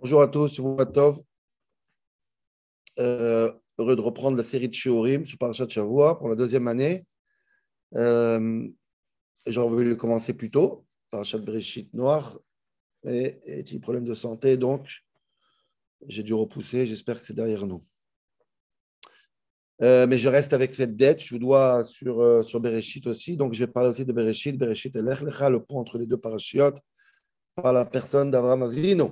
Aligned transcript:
Bonjour 0.00 0.22
à 0.22 0.28
tous, 0.28 0.60
Tov. 0.92 1.22
Euh, 2.98 3.52
heureux 3.78 3.96
de 3.96 4.00
reprendre 4.00 4.36
la 4.36 4.42
série 4.42 4.68
de 4.68 4.74
Shiurim 4.74 5.24
sur 5.24 5.38
Parashat 5.38 5.68
Shavua 5.68 6.18
pour 6.18 6.28
la 6.28 6.34
deuxième 6.34 6.68
année. 6.68 7.06
Euh, 7.94 8.68
J'aurais 9.46 9.68
voulu 9.68 9.96
commencer 9.96 10.34
plus 10.34 10.50
tôt, 10.50 10.84
Parashat 11.10 11.38
Bereshit 11.38 11.94
noir, 11.94 12.38
y 13.04 13.26
a 13.26 13.62
des 13.62 13.78
problèmes 13.78 14.04
de 14.04 14.14
santé, 14.14 14.56
donc 14.56 15.04
j'ai 16.08 16.22
dû 16.22 16.34
repousser. 16.34 16.86
J'espère 16.86 17.18
que 17.18 17.24
c'est 17.24 17.34
derrière 17.34 17.66
nous. 17.66 17.80
Euh, 19.82 20.06
mais 20.06 20.18
je 20.18 20.28
reste 20.28 20.52
avec 20.52 20.74
cette 20.74 20.96
dette, 20.96 21.22
je 21.22 21.34
vous 21.34 21.38
dois 21.38 21.84
sur, 21.84 22.20
euh, 22.20 22.42
sur 22.42 22.60
Bereshit 22.60 23.06
aussi, 23.06 23.36
donc 23.36 23.54
je 23.54 23.60
vais 23.60 23.70
parler 23.70 23.90
aussi 23.90 24.04
de 24.04 24.12
Bereshit, 24.12 24.58
Bereshit 24.58 24.94
et 24.96 25.02
Lech 25.02 25.20
Lecha, 25.20 25.48
le 25.50 25.62
pont 25.62 25.78
entre 25.78 25.98
les 25.98 26.06
deux 26.06 26.18
parachiotes, 26.18 26.78
par 27.54 27.72
la 27.72 27.84
personne 27.84 28.30
d'Avraham 28.30 28.62
Avinu. 28.64 29.10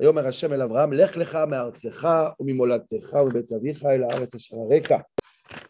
ויאמר 0.00 0.26
השם 0.26 0.52
אל 0.52 0.62
אברהם, 0.62 0.92
לך 0.92 1.16
לך 1.16 1.38
מארצך 1.48 2.08
וממולדתך 2.40 3.12
ובית 3.26 3.52
אביך 3.52 3.84
אל 3.84 4.02
הארץ 4.02 4.34
אשר 4.34 4.56
הרקע. 4.56 4.98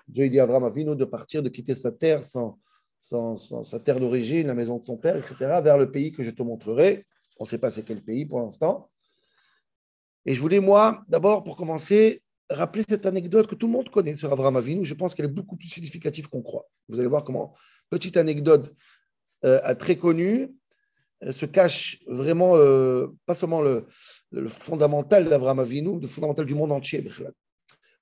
Dieu 0.08 0.28
dit 0.28 0.40
à 0.40 0.44
Abraham 0.44 0.64
Avinu 0.64 0.94
de 0.96 1.04
partir, 1.04 1.42
de 1.42 1.48
quitter 1.48 1.74
sa 1.74 1.92
terre, 1.92 2.24
son, 2.24 2.58
son, 3.00 3.36
son, 3.36 3.62
sa 3.62 3.78
terre 3.78 4.00
d'origine, 4.00 4.48
la 4.48 4.54
maison 4.54 4.78
de 4.78 4.84
son 4.84 4.96
père, 4.96 5.16
etc., 5.16 5.34
vers 5.62 5.78
le 5.78 5.90
pays 5.90 6.12
que 6.12 6.22
je 6.22 6.30
te 6.30 6.42
montrerai. 6.42 7.06
On 7.38 7.44
ne 7.44 7.48
sait 7.48 7.58
pas 7.58 7.70
c'est 7.70 7.84
quel 7.84 8.02
pays 8.02 8.26
pour 8.26 8.40
l'instant. 8.40 8.90
Et 10.26 10.34
je 10.34 10.40
voulais, 10.40 10.60
moi, 10.60 11.02
d'abord, 11.08 11.44
pour 11.44 11.56
commencer, 11.56 12.22
rappeler 12.50 12.84
cette 12.86 13.06
anecdote 13.06 13.46
que 13.46 13.54
tout 13.54 13.66
le 13.66 13.72
monde 13.72 13.88
connaît 13.88 14.14
sur 14.14 14.30
Abraham 14.32 14.56
Avinu. 14.56 14.84
Je 14.84 14.94
pense 14.94 15.14
qu'elle 15.14 15.26
est 15.26 15.28
beaucoup 15.28 15.56
plus 15.56 15.68
significative 15.68 16.28
qu'on 16.28 16.42
croit. 16.42 16.66
Vous 16.88 16.98
allez 16.98 17.08
voir 17.08 17.24
comment, 17.24 17.54
petite 17.88 18.16
anecdote 18.16 18.74
euh, 19.44 19.74
très 19.74 19.96
connue, 19.96 20.42
euh, 20.42 20.48
se 21.31 21.45
cache 21.45 21.99
vraiment, 22.07 22.55
euh, 22.55 23.07
pas 23.25 23.33
seulement 23.33 23.61
le, 23.61 23.87
fondamental 24.47 25.27
d'Abraham 25.29 25.59
Avinu, 25.59 25.99
le 25.99 26.07
fondamental 26.07 26.45
du 26.45 26.55
monde 26.55 26.71
entier. 26.71 27.05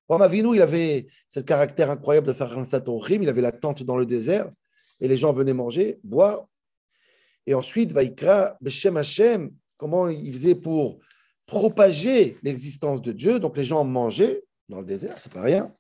Abraham 0.08 0.22
Avinu, 0.22 0.56
il 0.56 0.62
avait 0.62 1.08
ce 1.30 1.40
caractère 1.40 1.92
incroyable 1.92 2.28
de 2.28 2.34
faire 2.34 2.58
un 2.58 2.64
satorim, 2.64 3.24
il 3.24 3.30
avait 3.30 3.42
la 3.42 3.52
tente 3.52 3.84
dans 3.84 3.98
le 3.98 4.06
désert, 4.06 4.52
et 5.00 5.08
les 5.08 5.18
gens 5.18 5.32
venaient 5.32 5.54
manger, 5.54 6.00
boire. 6.04 6.48
Et 7.46 7.54
ensuite, 7.54 7.92
Vaikra, 7.92 8.58
Beshem 8.62 8.98
Hashem, 8.98 9.52
comment 9.78 10.08
il 10.08 10.32
faisait 10.34 10.56
pour 10.56 11.00
propager 11.46 12.38
l'existence 12.44 13.02
de 13.02 13.12
Dieu. 13.12 13.40
Donc 13.40 13.58
les 13.58 13.64
gens 13.64 13.84
mangeaient 13.84 14.44
dans 14.70 14.80
le 14.80 14.86
désert, 14.86 15.16
c'est 15.18 15.32
pas 15.32 15.42
rien. 15.42 15.74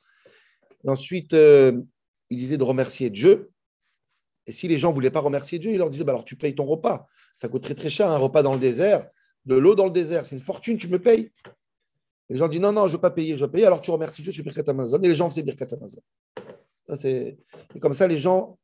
Et 0.86 0.90
ensuite, 0.90 1.34
euh, 1.34 1.81
il 2.30 2.38
disait 2.38 2.58
de 2.58 2.64
remercier 2.64 3.09
Dieu. 3.09 3.52
Et 4.47 4.52
si 4.52 4.67
les 4.67 4.77
gens 4.77 4.89
ne 4.89 4.94
voulaient 4.94 5.11
pas 5.11 5.19
remercier 5.19 5.59
Dieu, 5.59 5.72
il 5.72 5.77
leur 5.77 5.89
disait 5.89 6.03
bah 6.03 6.11
alors 6.11 6.25
tu 6.25 6.36
payes 6.36 6.55
ton 6.55 6.66
repas. 6.66 7.08
Ça 7.36 7.47
coûte 7.47 7.73
très 7.75 7.89
cher 7.89 8.09
un 8.09 8.17
repas 8.17 8.44
dans 8.44 8.53
le 8.53 8.59
désert, 8.59 9.08
de 9.45 9.55
l'eau 9.55 9.75
dans 9.75 9.85
le 9.85 9.91
désert, 9.91 10.25
c'est 10.25 10.35
une 10.35 10.41
fortune, 10.41 10.77
tu 10.77 10.88
me 10.88 11.00
payes. 11.00 11.31
Les 12.30 12.38
gens 12.38 12.47
disent 12.47 12.61
non, 12.61 12.72
non, 12.72 12.83
je 12.83 12.88
ne 12.88 12.94
veux 12.94 13.02
pas 13.02 13.11
payer, 13.11 13.38
je 13.38 13.44
veux 13.44 13.52
payer. 13.52 13.66
Alors 13.66 13.81
tu 13.81 13.91
remercies 13.91 14.22
Dieu, 14.22 14.31
tu 14.31 14.44
Birkat 14.44 14.63
Amazon. 14.67 15.00
Et 15.02 15.08
les 15.08 15.16
gens 15.16 15.30
faisaient 15.30 15.44
Birkat 15.44 15.67
Amazon. 15.73 16.02
C'est... 16.95 17.38
Et 17.75 17.80
comme 17.80 17.94
ça, 17.94 18.08
les 18.08 18.19
gens 18.19 18.58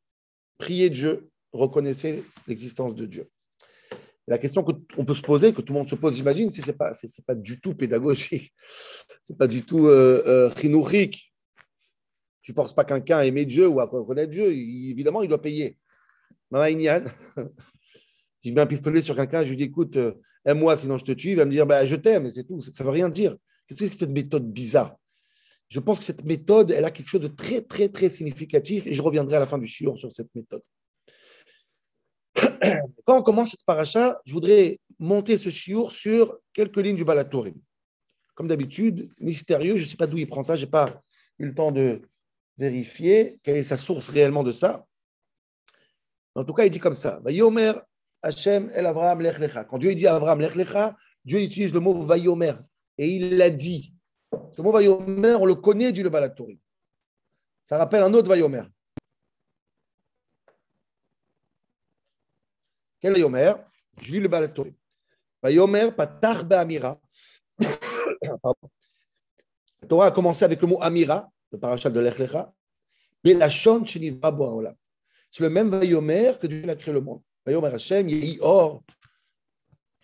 priaient 0.58 0.90
Dieu, 0.90 1.30
reconnaissaient 1.52 2.22
l'existence 2.46 2.94
de 2.94 3.06
Dieu. 3.06 3.28
La 4.26 4.38
question 4.38 4.62
qu'on 4.62 5.04
peut 5.04 5.14
se 5.14 5.22
poser, 5.22 5.52
que 5.52 5.60
tout 5.60 5.72
le 5.72 5.78
monde 5.80 5.88
se 5.88 5.96
pose, 5.96 6.14
j'imagine, 6.14 6.50
c'est 6.50 6.62
ce 6.62 6.70
n'est 6.70 7.24
pas, 7.26 7.34
du 7.34 7.60
tout 7.60 7.74
pédagogique, 7.74 8.54
c'est 9.24 9.36
pas 9.36 9.48
du 9.48 9.64
tout 9.64 9.88
euh, 9.88 10.22
euh, 10.26 10.50
Tu 12.42 12.52
ne 12.52 12.54
forces 12.54 12.74
pas 12.74 12.84
quelqu'un 12.84 13.18
à 13.18 13.24
aimer 13.24 13.44
Dieu 13.44 13.68
ou 13.68 13.80
à 13.80 13.84
reconnaître 13.84 14.30
Dieu, 14.30 14.50
évidemment, 14.50 15.22
il 15.22 15.28
doit 15.28 15.40
payer. 15.40 15.76
Mama 16.50 16.70
Inyan, 16.70 17.02
si 18.40 18.48
je 18.48 18.54
mets 18.54 18.62
un 18.62 18.66
pistolet 18.66 19.00
sur 19.00 19.14
quelqu'un, 19.14 19.44
je 19.44 19.50
lui 19.50 19.56
dis 19.56 19.64
écoute, 19.64 19.96
euh, 19.96 20.14
aime-moi, 20.44 20.76
sinon 20.76 20.98
je 20.98 21.04
te 21.04 21.12
tue, 21.12 21.30
il 21.30 21.36
va 21.36 21.44
me 21.44 21.50
dire 21.50 21.66
bah, 21.66 21.84
je 21.84 21.96
t'aime, 21.96 22.26
et 22.26 22.30
c'est 22.30 22.44
tout. 22.44 22.60
Ça 22.60 22.70
ne 22.82 22.84
veut 22.84 22.92
rien 22.92 23.08
dire. 23.08 23.36
Qu'est-ce 23.68 23.84
que 23.84 23.96
cette 23.96 24.10
méthode 24.10 24.50
bizarre? 24.50 24.96
Je 25.68 25.78
pense 25.78 25.98
que 26.00 26.04
cette 26.04 26.24
méthode, 26.24 26.72
elle 26.72 26.84
a 26.84 26.90
quelque 26.90 27.08
chose 27.08 27.20
de 27.20 27.28
très, 27.28 27.60
très, 27.60 27.88
très 27.88 28.08
significatif, 28.08 28.86
et 28.86 28.94
je 28.94 29.02
reviendrai 29.02 29.36
à 29.36 29.40
la 29.40 29.46
fin 29.46 29.58
du 29.58 29.68
shiur 29.68 29.96
sur 29.96 30.10
cette 30.10 30.34
méthode. 30.34 30.62
Quand 33.04 33.18
on 33.18 33.22
commence 33.22 33.52
cette 33.52 33.64
paracha, 33.64 34.20
je 34.24 34.32
voudrais 34.32 34.80
monter 34.98 35.38
ce 35.38 35.48
chiour 35.48 35.92
sur 35.92 36.36
quelques 36.52 36.78
lignes 36.78 36.96
du 36.96 37.04
Balatorim. 37.04 37.54
Comme 38.34 38.48
d'habitude, 38.48 39.08
mystérieux, 39.20 39.76
je 39.76 39.84
ne 39.84 39.88
sais 39.88 39.96
pas 39.96 40.08
d'où 40.08 40.18
il 40.18 40.26
prend 40.26 40.42
ça, 40.42 40.56
je 40.56 40.64
n'ai 40.64 40.70
pas 40.70 41.00
eu 41.38 41.46
le 41.46 41.54
temps 41.54 41.70
de 41.70 42.02
vérifier 42.60 43.40
quelle 43.42 43.56
est 43.56 43.64
sa 43.64 43.78
source 43.78 44.10
réellement 44.10 44.44
de 44.44 44.52
ça. 44.52 44.86
En 46.34 46.44
tout 46.44 46.52
cas, 46.52 46.64
il 46.64 46.70
dit 46.70 46.78
comme 46.78 46.94
ça 46.94 47.20
Vayomer 47.24 47.72
Hashem 48.22 48.70
el 48.74 48.86
Avraham 48.86 49.20
lech. 49.20 49.36
Quand 49.68 49.78
Dieu 49.78 49.94
dit 49.94 50.06
Avraham 50.06 50.40
lech 50.40 50.54
lecha, 50.54 50.96
Dieu 51.24 51.40
utilise 51.40 51.72
le 51.72 51.80
mot 51.80 52.00
Vayomer 52.02 52.54
et 52.98 53.08
il 53.08 53.38
l'a 53.38 53.50
dit. 53.50 53.94
Ce 54.54 54.62
mot 54.62 54.72
Vayomer, 54.72 55.34
on 55.40 55.46
le 55.46 55.54
connaît 55.54 55.90
du 55.90 56.08
Balatorim. 56.08 56.58
Ça 57.64 57.78
rappelle 57.78 58.02
un 58.02 58.12
autre 58.12 58.28
Vayomer. 58.28 58.64
Quel 63.00 63.14
Vayomer? 63.14 63.54
Je 64.02 64.12
lis 64.12 64.20
le 64.20 64.28
Balatorim. 64.28 64.74
Vayomer 65.42 65.90
patar 65.92 66.44
be'amira. 66.44 67.00
La 69.82 69.88
Torah 69.88 70.06
a 70.08 70.10
commencé 70.10 70.44
avec 70.44 70.60
le 70.60 70.68
mot 70.68 70.78
amira, 70.82 71.30
le 71.52 71.58
parachat 71.58 71.90
de 71.90 72.00
l'Echlecha. 72.00 72.52
Mais 73.24 73.34
la 73.34 73.50
chante 73.50 73.88
C'est 73.88 74.00
le 75.40 75.50
même 75.50 75.68
Vayomer 75.68 76.32
que 76.40 76.46
Dieu 76.46 76.68
a 76.68 76.76
créé 76.76 76.94
le 76.94 77.00
monde. 77.00 77.22
Vayomer 77.44 77.68
Hashem, 77.68 78.08
Yehi 78.08 78.38
Or, 78.40 78.82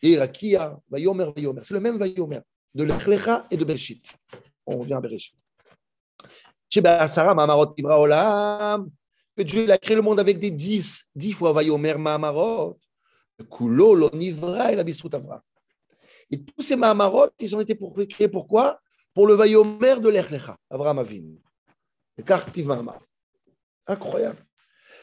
Rakia, 0.02 0.78
Vayomer, 0.88 1.32
Vayomer. 1.34 1.60
C'est 1.64 1.74
le 1.74 1.80
même 1.80 1.96
Vayomer 1.96 2.40
de 2.74 2.84
l'Echlecha 2.84 3.46
et 3.50 3.56
de 3.56 3.64
Bereshit. 3.64 4.06
On 4.66 4.78
revient 4.78 4.94
à 4.94 5.00
Bereshit. 5.00 5.34
Mamarot. 7.34 7.74
Que 9.36 9.42
Dieu 9.42 9.70
a 9.70 9.78
créé 9.78 9.96
le 9.96 10.02
monde 10.02 10.18
avec 10.18 10.38
des 10.38 10.50
dix, 10.50 11.04
dix 11.14 11.32
fois 11.32 11.52
Vayomer, 11.52 11.94
Mamarot. 11.94 12.78
Kulo, 13.50 13.94
l'onivra 13.94 14.72
et 14.72 14.76
la 14.76 14.84
Avra. 15.12 15.42
Et 16.30 16.42
tous 16.42 16.62
ces 16.62 16.76
Mahamarot, 16.76 17.28
ils 17.38 17.54
ont 17.54 17.60
été 17.60 17.78
créés 18.08 18.28
pourquoi 18.28 18.80
Pour 19.16 19.26
le 19.26 19.32
Vayomer 19.32 19.98
de 19.98 20.10
l'Echlecha, 20.10 20.58
Avraham 20.68 20.98
Avin. 20.98 21.22
Incroyable. 23.86 24.36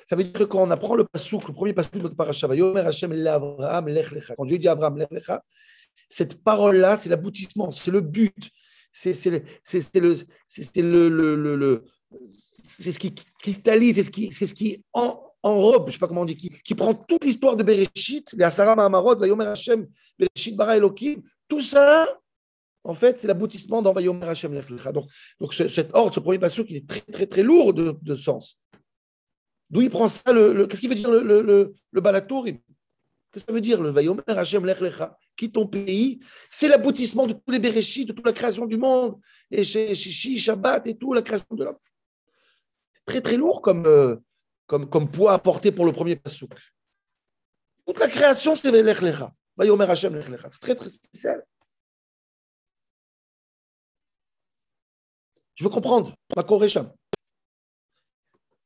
Ça 0.08 0.16
veut 0.16 0.24
dire 0.24 0.34
que 0.34 0.44
quand 0.44 0.62
on 0.62 0.70
apprend 0.70 0.94
le 0.94 1.06
pasouk, 1.06 1.48
le 1.48 1.54
premier 1.54 1.74
pasouk 1.74 1.96
de 1.96 2.04
notre 2.04 2.16
paracha, 2.16 2.46
Vayomer 2.46 2.82
Hashem 2.82 3.12
l'Avraham 3.12 3.88
l'Echlecha, 3.88 4.36
quand 4.36 4.46
Dieu 4.46 4.60
dit 4.60 4.68
Avraham 4.68 5.00
l'Echlecha, 5.00 5.44
cette 6.10 6.44
parole-là, 6.44 6.96
c'est 6.96 7.10
l'aboutissement, 7.10 7.72
c'est 7.72 7.90
le 7.90 8.02
but, 8.02 8.52
c'est 8.92 9.16
le, 9.26 9.42
c'est 9.66 9.82
ce 12.92 13.00
qui 13.00 13.16
cristallise, 13.40 13.96
c'est 13.96 14.04
ce 14.04 14.12
qui, 14.12 14.32
c'est 14.32 14.46
ce 14.46 14.54
qui 14.54 14.84
en, 14.94 15.20
enrobe, 15.42 15.86
je 15.86 15.88
ne 15.88 15.92
sais 15.94 15.98
pas 15.98 16.08
comment 16.08 16.22
on 16.22 16.26
dit, 16.26 16.38
qui, 16.38 16.52
qui 16.64 16.76
prend 16.76 16.94
toute 16.94 17.26
l'histoire 17.26 17.56
de 17.56 17.64
Bereshit, 17.64 18.32
les 18.34 18.44
Asara 18.44 18.76
Mahamarot, 18.76 19.16
Vayomer 19.16 19.46
Hashem, 19.46 19.88
Bereshit 20.20 20.56
Bara 20.56 20.78
Elohim, 20.78 21.24
tout 21.48 21.62
ça, 21.62 22.08
en 22.84 22.94
fait, 22.94 23.20
c'est 23.20 23.28
l'aboutissement 23.28 23.82
dans 23.82 23.94
Vayomer 23.94 24.26
Hashem 24.28 24.54
Lechlecha. 24.54 24.92
Donc, 24.92 25.10
donc 25.40 25.54
cet 25.54 25.92
ordre, 25.94 26.14
ce 26.14 26.20
premier 26.20 26.40
passage, 26.40 26.66
qui 26.66 26.78
est 26.78 26.88
très, 26.88 27.00
très, 27.00 27.26
très 27.26 27.44
lourd 27.44 27.74
de, 27.74 28.16
sens. 28.16 28.60
D'où 29.70 29.82
il 29.82 29.90
prend 29.90 30.10
ça 30.10 30.34
Qu'est-ce 30.34 30.82
qu'il 30.82 30.90
veut 30.90 30.96
dire 30.96 31.10
le, 31.10 31.22
le, 31.24 31.42
le, 31.42 31.74
le 31.92 32.02
Qu'est-ce 33.34 33.46
que 33.46 33.52
ça 33.52 33.54
veut 33.54 33.62
dire 33.62 33.82
le 33.82 33.90
Vayomer 33.90 34.22
Hashem 34.28 34.66
Lechlecha 34.66 35.18
Quitte 35.36 35.54
ton 35.54 35.66
pays. 35.66 36.20
C'est 36.52 36.68
l'aboutissement 36.68 37.26
de 37.26 37.34
tous 37.34 37.52
les 37.52 37.60
Bereshit, 37.60 38.08
de 38.08 38.14
toute 38.14 38.26
la 38.26 38.34
création 38.34 38.66
du 38.66 38.78
monde, 38.78 39.20
et 39.50 39.64
chez 39.64 39.96
Shishi, 39.96 40.38
Shabbat 40.38 40.86
et 40.86 40.96
tout, 40.96 41.14
la 41.14 41.24
création 41.24 41.56
de 41.56 41.64
l'homme. 41.64 41.78
C'est 42.92 43.06
très, 43.06 43.22
très 43.22 43.38
lourd 43.38 43.62
comme. 43.62 43.86
Euh, 43.88 44.18
poids 45.12 45.34
apporté 45.34 45.72
pour 45.72 45.86
le 45.86 45.92
premier 45.92 46.16
pasouk. 46.16 46.52
Toute 47.86 48.00
la 48.00 48.08
création, 48.08 48.56
c'est 48.56 48.72
l'Echlecha. 48.72 49.34
Vayomer 49.58 49.86
Hashem 49.86 50.16
l'Echlecha. 50.16 50.50
C'est 50.52 50.60
très, 50.60 50.76
très 50.76 50.90
spécial. 50.90 51.44
Je 55.56 55.64
veux 55.64 55.70
comprendre. 55.70 56.16
Ma 56.36 56.44
Koresham. 56.44 56.92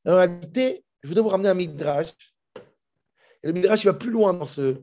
En 0.06 0.16
réalité, 0.16 0.86
je 1.02 1.10
voudrais 1.10 1.24
vous 1.24 1.30
ramener 1.30 1.50
un 1.50 1.54
Midrash. 1.54 2.14
Le 3.44 3.52
Midrash, 3.52 3.86
va 3.86 3.94
plus 3.94 4.10
loin 4.10 4.34
dans 4.34 4.46
ce, 4.46 4.78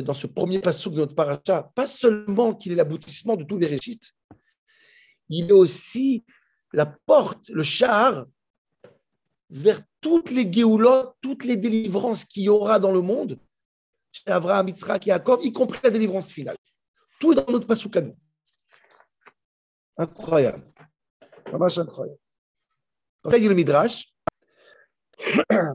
dans 0.00 0.14
ce 0.14 0.26
premier 0.26 0.60
pasouk 0.60 0.94
de 0.94 1.00
notre 1.00 1.14
paracha. 1.14 1.70
Pas 1.74 1.86
seulement 1.86 2.54
qu'il 2.54 2.72
est 2.72 2.76
l'aboutissement 2.76 3.36
de 3.36 3.44
tous 3.44 3.58
les 3.58 3.66
réchites, 3.66 4.12
il 5.28 5.48
est 5.48 5.52
aussi 5.52 6.24
la 6.72 6.86
porte, 6.86 7.48
le 7.48 7.62
char 7.62 8.26
vers 9.50 9.80
toutes 10.00 10.30
les 10.30 10.50
Géoulotes, 10.50 11.14
toutes 11.20 11.44
les 11.44 11.56
délivrances 11.56 12.24
qu'il 12.24 12.44
y 12.44 12.48
aura 12.48 12.78
dans 12.78 12.92
le 12.92 13.02
monde, 13.02 13.38
chez 14.10 14.30
Avraham, 14.30 14.68
Yitzhak 14.68 15.06
Yaakov, 15.06 15.44
y 15.44 15.52
compris 15.52 15.80
la 15.84 15.90
délivrance 15.90 16.32
finale. 16.32 16.56
Tout 17.20 17.32
est 17.32 17.36
dans 17.36 17.52
notre 17.52 17.66
pasouk 17.66 17.98
Incroyable. 19.96 20.71
Incroyable. 21.52 22.18
Quand 23.22 23.32
il 23.36 23.42
y 23.42 23.46
a 23.46 23.48
le 23.48 23.54
Midrash, 23.54 24.12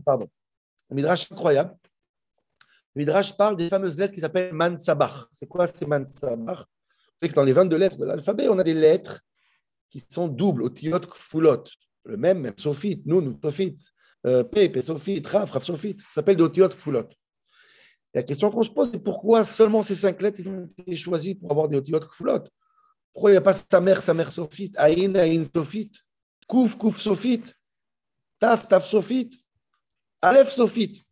pardon, 0.06 0.28
le 0.90 0.96
Midrash 0.96 1.32
incroyable. 1.32 1.76
Le 2.96 3.00
Midrash 3.00 3.36
parle 3.38 3.56
des 3.56 3.70
fameuses 3.70 3.98
lettres 3.98 4.14
qui 4.14 4.20
s'appellent 4.20 4.54
Mansabach. 4.54 5.28
C'est 5.32 5.48
quoi 5.48 5.68
ces 5.68 5.86
Mansabach 5.86 6.66
C'est 7.22 7.30
que 7.30 7.34
dans 7.34 7.44
les 7.44 7.54
22 7.54 7.78
lettres 7.78 7.98
de 7.98 8.06
l'alphabet, 8.06 8.48
on 8.50 8.58
a 8.60 8.64
des 8.64 8.74
lettres 8.74 9.22
qui 9.90 10.00
sont 10.00 10.28
doubles, 10.28 10.64
otiyot 10.64 11.00
kfulot. 11.00 11.64
Le 12.06 12.18
même, 12.18 12.40
même 12.40 12.58
sophite, 12.58 13.06
nous, 13.06 13.38
sophite, 13.44 13.80
euh, 14.26 14.44
pepe, 14.44 14.82
sophite, 14.82 15.28
raf, 15.28 15.52
raf, 15.52 15.64
sophite. 15.64 16.02
Ça 16.02 16.16
s'appelle 16.16 16.38
des 16.38 16.44
otiyot 16.44 16.70
kfulot. 16.70 17.08
La 18.14 18.24
question 18.24 18.50
qu'on 18.50 18.64
se 18.64 18.72
pose, 18.72 18.92
c'est 18.92 19.04
pourquoi 19.04 19.44
seulement 19.44 19.84
ces 19.84 19.96
cinq 19.96 20.22
lettres 20.22 20.42
ont 20.50 20.70
été 20.80 20.96
choisis 20.96 21.36
pour 21.36 21.52
avoir 21.52 21.68
des 21.68 21.78
otiyot 21.78 22.00
kfulot 22.00 22.44
Pourquoi 23.18 23.32
il 23.32 23.34
n'y 23.34 23.38
a 23.40 23.42
pas 23.42 23.54
sa 23.54 23.82
mère, 23.82 24.04
sa 24.04 24.14
mère 24.14 24.32
sophite, 24.32 24.78
aïn, 24.78 25.16
aïn, 25.16 25.44
sophite, 25.44 26.06
kouf, 26.46 26.78
kouf, 26.78 27.00
sophite, 27.00 27.58
taf, 28.38 28.68
taf, 28.68 28.86
sophite, 28.86 29.34
alef, 30.22 30.52
sophite. 30.52 31.04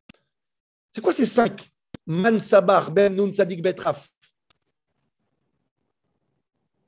C'est 0.91 1.01
quoi 1.01 1.13
ces 1.13 1.25
cinq? 1.25 1.67
Man 2.05 2.39
sabar, 2.41 2.91
ben 2.91 3.11
nun 3.15 3.33
sadik 3.33 3.59
betraf. 3.63 4.07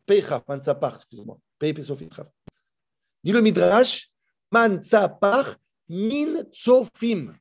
Pecha, 0.05 0.43
man 0.47 0.61
sapar, 0.61 0.93
excusez-moi. 0.97 1.39
Pepe 1.57 1.81
sophite 1.81 2.11
traf. 2.11 2.27
Dit 3.23 3.31
le 3.31 3.41
Midrash, 3.41 4.11
man 4.51 4.83
sapar, 4.83 5.57
min 5.89 6.43
tsofim. 6.51 7.33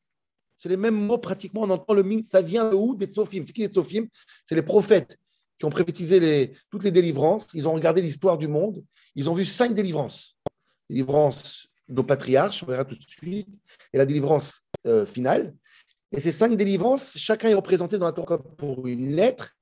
C'est 0.56 0.70
les 0.70 0.78
mêmes 0.78 0.94
mots 0.94 1.18
pratiquement, 1.18 1.64
on 1.64 1.70
entend 1.70 1.92
le 1.92 2.02
min, 2.02 2.22
ça 2.22 2.40
vient 2.40 2.70
de 2.70 2.74
où? 2.74 2.94
Des 2.94 3.08
tsofim. 3.08 3.44
C'est 3.44 3.52
qui 3.52 3.60
les 3.60 3.68
tsofim 3.68 4.06
C'est 4.46 4.54
les 4.54 4.62
prophètes 4.62 5.18
qui 5.58 5.64
ont 5.64 5.70
prophétisé 5.70 6.52
toutes 6.70 6.84
les 6.84 6.90
délivrances. 6.90 7.46
Ils 7.54 7.68
ont 7.68 7.72
regardé 7.72 8.02
l'histoire 8.02 8.38
du 8.38 8.48
monde. 8.48 8.84
Ils 9.14 9.28
ont 9.30 9.34
vu 9.34 9.46
cinq 9.46 9.74
délivrances. 9.74 10.36
Délivrance 10.88 11.68
nos 11.88 12.02
patriarches, 12.02 12.62
on 12.62 12.66
verra 12.66 12.84
tout 12.84 12.96
de 12.96 13.02
suite, 13.06 13.48
et 13.92 13.98
la 13.98 14.06
délivrance 14.06 14.62
euh, 14.86 15.06
finale. 15.06 15.54
Et 16.12 16.20
ces 16.20 16.32
cinq 16.32 16.56
délivrances, 16.56 17.16
chacun 17.16 17.48
est 17.48 17.54
représenté 17.54 17.98
dans 17.98 18.06
la 18.06 18.12
Torah 18.12 18.42
pour 18.42 18.86
une 18.86 19.14
lettre. 19.14 19.52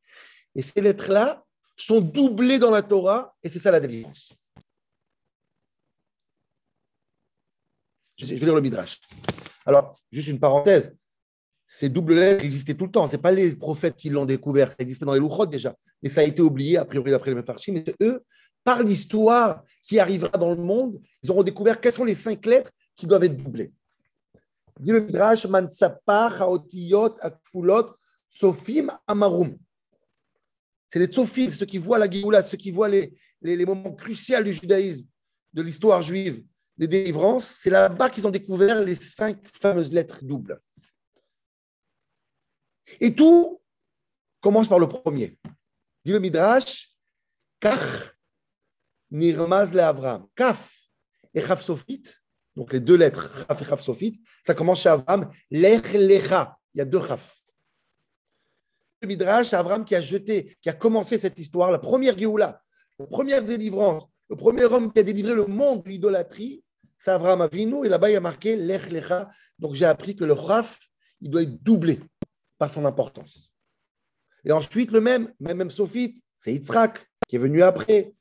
Et 0.55 0.63
ces 0.63 0.81
lettres-là 0.81 1.45
sont 1.77 2.01
doublées 2.01 2.59
dans 2.59 2.71
la 2.71 2.83
Torah, 2.83 3.35
et 3.43 3.49
c'est 3.49 3.59
ça 3.59 3.71
la 3.71 3.81
délivrance. 3.81 4.33
Je 8.17 8.27
vais 8.27 8.37
lire 8.37 8.55
le 8.55 8.61
Midrash. 8.61 9.01
Alors, 9.67 9.99
juste 10.13 10.29
une 10.29 10.39
parenthèse. 10.39 10.95
Ces 11.67 11.89
doubles 11.89 12.15
lettres 12.15 12.45
existaient 12.45 12.75
tout 12.75 12.85
le 12.85 12.91
temps. 12.91 13.07
Ce 13.07 13.17
n'est 13.17 13.23
pas 13.23 13.33
les 13.33 13.57
prophètes 13.57 13.97
qui 13.97 14.11
l'ont 14.11 14.25
découvert. 14.25 14.69
Ça 14.69 14.77
existait 14.81 15.05
dans 15.05 15.15
les 15.15 15.21
Louchot 15.21 15.47
déjà. 15.47 15.75
Mais 16.03 16.09
ça 16.09 16.21
a 16.21 16.25
été 16.25 16.43
oublié, 16.43 16.77
a 16.77 16.85
priori, 16.85 17.11
d'après 17.11 17.31
les 17.31 17.37
Mefarchim. 17.37 17.73
Mais 17.73 17.85
eux, 18.03 18.23
par 18.63 18.83
l'histoire 18.83 19.63
qui 19.83 19.99
arrivera 19.99 20.37
dans 20.39 20.51
le 20.51 20.63
monde, 20.63 21.01
ils 21.23 21.31
auront 21.31 21.43
découvert 21.43 21.81
quelles 21.81 21.93
sont 21.93 22.05
les 22.05 22.15
cinq 22.15 22.45
lettres 22.47 22.71
qui 22.97 23.07
doivent 23.07 23.25
être 23.25 23.37
doublées. 23.37 23.73
Dit 24.81 24.91
le 24.91 25.01
Midrash, 25.01 25.47
Haotiyot, 25.47 27.17
Akfulot, 27.21 27.97
Sofim, 28.29 28.89
Amarum. 29.07 29.57
C'est 30.89 30.99
les 30.99 31.07
Tsofim, 31.07 31.51
ceux 31.51 31.67
qui 31.67 31.79
voient 31.79 31.99
la 31.99 32.11
Géoula, 32.11 32.43
ceux 32.43 32.57
qui 32.57 32.71
voient 32.71 32.89
les, 32.89 33.13
les, 33.43 33.67
moments 33.67 33.93
cruciaux 33.93 34.43
du 34.43 34.53
judaïsme, 34.53 35.07
de 35.53 35.63
l'histoire 35.63 36.03
juive, 36.03 36.45
des 36.77 36.89
délivrances. 36.89 37.59
C'est 37.61 37.71
là-bas 37.71 38.11
qu'ils 38.11 38.27
ont 38.27 38.31
découvert 38.31 38.81
les 38.81 38.95
cinq 38.95 39.39
fameuses 39.61 39.93
lettres 39.93 40.25
doubles. 40.25 40.61
Et 43.01 43.15
tout 43.15 43.61
commence 44.41 44.69
par 44.69 44.79
le 44.79 44.89
premier. 44.89 45.39
Dit 46.05 46.13
le 46.13 46.21
Midrash, 46.21 46.95
Kach 47.61 48.15
Nirmaz 49.11 49.73
le 49.73 49.81
Avram. 49.81 50.27
Kaf 50.35 50.77
et 51.33 51.41
Chaf 51.41 51.63
Sofit 51.63 52.03
donc 52.57 52.73
les 52.73 52.81
deux 52.81 52.97
lettres, 52.97 53.47
Chaf 53.49 53.61
et 53.61 53.65
Chaf 53.65 53.81
Sophite, 53.81 54.21
ça 54.43 54.55
commence 54.55 54.83
chez 54.83 54.89
Avram, 54.89 55.31
Lech 55.51 55.93
Lecha, 55.95 56.57
il 56.75 56.79
y 56.79 56.81
a 56.81 56.85
deux 56.85 57.01
Chaf. 57.01 57.41
Le 59.03 59.09
Midrash, 59.09 59.53
Avram 59.53 59.85
qui 59.85 59.95
a 59.95 60.01
jeté, 60.01 60.57
qui 60.63 60.69
a 60.69 60.73
commencé 60.73 61.19
cette 61.19 61.39
histoire, 61.39 61.71
la 61.71 61.79
première 61.79 62.17
Géoula, 62.17 62.63
la 62.99 63.07
première 63.07 63.45
délivrance, 63.45 64.05
le 64.31 64.37
premier 64.37 64.65
homme 64.65 64.93
qui 64.93 65.01
a 65.01 65.03
délivré 65.03 65.35
le 65.35 65.47
monde 65.47 65.83
de 65.83 65.89
l'idolâtrie, 65.89 66.65
c'est 66.97 67.11
Avram 67.11 67.41
Avinu, 67.41 67.85
et 67.85 67.89
là-bas 67.89 68.11
il 68.11 68.15
y 68.15 68.17
a 68.17 68.21
marqué 68.21 68.57
Lech 68.57 68.91
Lecha, 68.91 69.29
donc 69.59 69.75
j'ai 69.75 69.85
appris 69.85 70.15
que 70.17 70.25
le 70.25 70.35
Chaf, 70.35 70.79
il 71.21 71.31
doit 71.31 71.43
être 71.43 71.63
doublé 71.63 72.01
par 72.59 72.71
son 72.71 72.85
importance. 72.85 73.53
Et 74.45 74.53
ensuite, 74.53 74.93
le 74.93 75.01
même, 75.01 75.33
même, 75.41 75.59
même 75.59 75.71
Sophite, 75.71 76.23
c'est 76.37 76.53
Yitzhak, 76.53 77.07
qui 77.27 77.37
est 77.37 77.39
venu 77.39 77.63
après, 77.63 78.13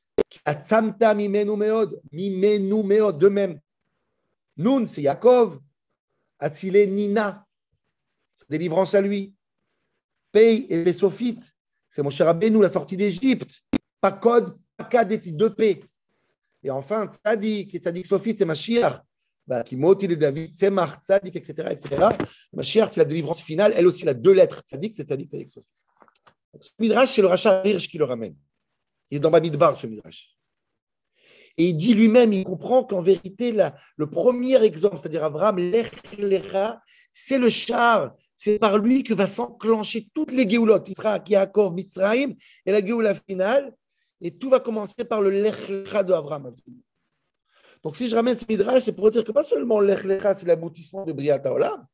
Atzamta 0.46 1.14
mimenu 1.14 1.56
meod, 1.58 2.02
mimenu 2.12 2.84
meod, 2.84 3.18
de 3.18 3.28
même. 3.28 3.60
Nun, 4.58 4.86
c'est 4.86 5.02
Yaakov. 5.02 5.60
Atzile, 6.40 6.94
Nina. 6.94 7.46
Délivrance 8.50 8.94
à 8.96 9.02
lui. 9.02 9.34
Pei 10.32 10.66
et 10.70 10.84
les 10.84 10.94
Sophites. 10.94 11.54
C'est 11.90 12.02
mon 12.02 12.10
cher 12.10 12.28
Rabbeinu, 12.28 12.62
la 12.62 12.70
sortie 12.70 12.98
d'Égypte. 12.98 13.62
Pakod, 14.02 14.58
Pakad 14.76 15.12
et 15.12 15.18
deux 15.18 15.54
P. 15.54 15.84
Et 16.64 16.70
enfin, 16.70 17.08
Tzadik, 17.08 17.76
et 17.76 17.80
Tzadik 17.80 18.06
Sophite, 18.06 18.40
c'est 18.40 18.46
Mashiach. 18.46 19.04
Bah, 19.46 19.64
qui 19.64 19.76
moti 19.76 20.08
de 20.08 20.16
David, 20.16 20.56
Tzemach, 20.56 21.02
Tzadik, 21.02 21.36
etc. 21.36 21.70
etc. 21.72 22.08
Mashiach, 22.54 22.90
c'est 22.90 23.02
la 23.02 23.06
délivrance 23.06 23.42
finale. 23.42 23.74
Elle 23.76 23.88
aussi, 23.88 24.06
la 24.06 24.14
deux 24.14 24.32
lettres. 24.32 24.62
Tzadik, 24.62 24.94
c'est 24.94 25.08
Tzadik. 25.08 25.32
Ce 25.52 26.70
Midrash, 26.80 27.10
c'est 27.10 27.22
le 27.22 27.28
Rachat 27.28 27.62
Hirsch 27.66 27.90
qui 27.90 27.98
le 27.98 28.06
ramène. 28.06 28.36
Il 29.12 29.18
est 29.18 29.20
dans 29.20 29.32
Bamidbar, 29.32 29.76
ce 29.76 29.86
Midrash. 29.88 30.30
Et 31.58 31.66
il 31.66 31.74
dit 31.76 31.94
lui-même, 31.94 32.34
il 32.34 32.44
comprend 32.44 32.84
qu'en 32.84 33.02
vérité, 33.02 33.54
le 33.96 34.10
premier 34.10 34.64
exemple, 34.64 34.98
c'est-à-dire 34.98 35.24
Abraham, 35.24 35.58
c'est 37.12 37.38
le 37.38 37.50
char. 37.50 38.16
C'est 38.36 38.58
par 38.58 38.78
lui 38.80 39.04
que 39.04 39.14
va 39.14 39.28
s'enclencher 39.28 40.10
toutes 40.14 40.32
les 40.32 40.50
Géoulotes, 40.50 40.90
Israël, 40.90 41.22
Yaakov, 41.28 41.74
Mitzrayim, 41.74 42.34
et 42.66 42.72
la 42.72 42.84
Géoula 42.84 43.14
finale. 43.14 43.74
Et 44.22 44.32
tout 44.32 44.50
va 44.50 44.60
commencer 44.60 45.04
par 45.06 45.22
le 45.22 45.30
Lechlecha 45.30 46.02
de 46.02 46.14
Abraham. 46.14 46.54
Donc 47.84 47.98
si 47.98 48.08
je 48.08 48.16
ramène 48.16 48.38
ce 48.38 48.46
midrash, 48.48 48.84
c'est 48.84 48.94
pour 48.94 49.12
dire 49.12 49.24
que 49.24 49.32
pas 49.32 49.44
seulement 49.44 49.80
Lechlecha, 49.80 50.34
c'est 50.34 50.48
l'aboutissement 50.48 51.06
de 51.06 51.12
Briata 51.12 51.52
Olam, 51.52 51.86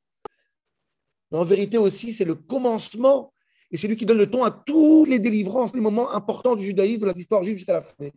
mais 1.32 1.38
en 1.38 1.44
vérité 1.44 1.78
aussi, 1.78 2.12
c'est 2.12 2.26
le 2.26 2.36
commencement 2.36 3.34
et 3.72 3.78
c'est 3.78 3.88
lui 3.88 3.96
qui 3.96 4.06
donne 4.06 4.18
le 4.18 4.30
ton 4.30 4.44
à 4.44 4.52
toutes 4.52 5.08
les 5.08 5.20
délivrances, 5.20 5.74
les 5.74 5.82
moments 5.82 6.12
importants 6.12 6.56
du 6.56 6.66
judaïsme, 6.66 7.02
de 7.02 7.06
la 7.06 7.14
histoire 7.14 7.44
juive 7.44 7.58
jusqu'à 7.58 7.74
la 7.74 7.82
fin. 7.84 8.10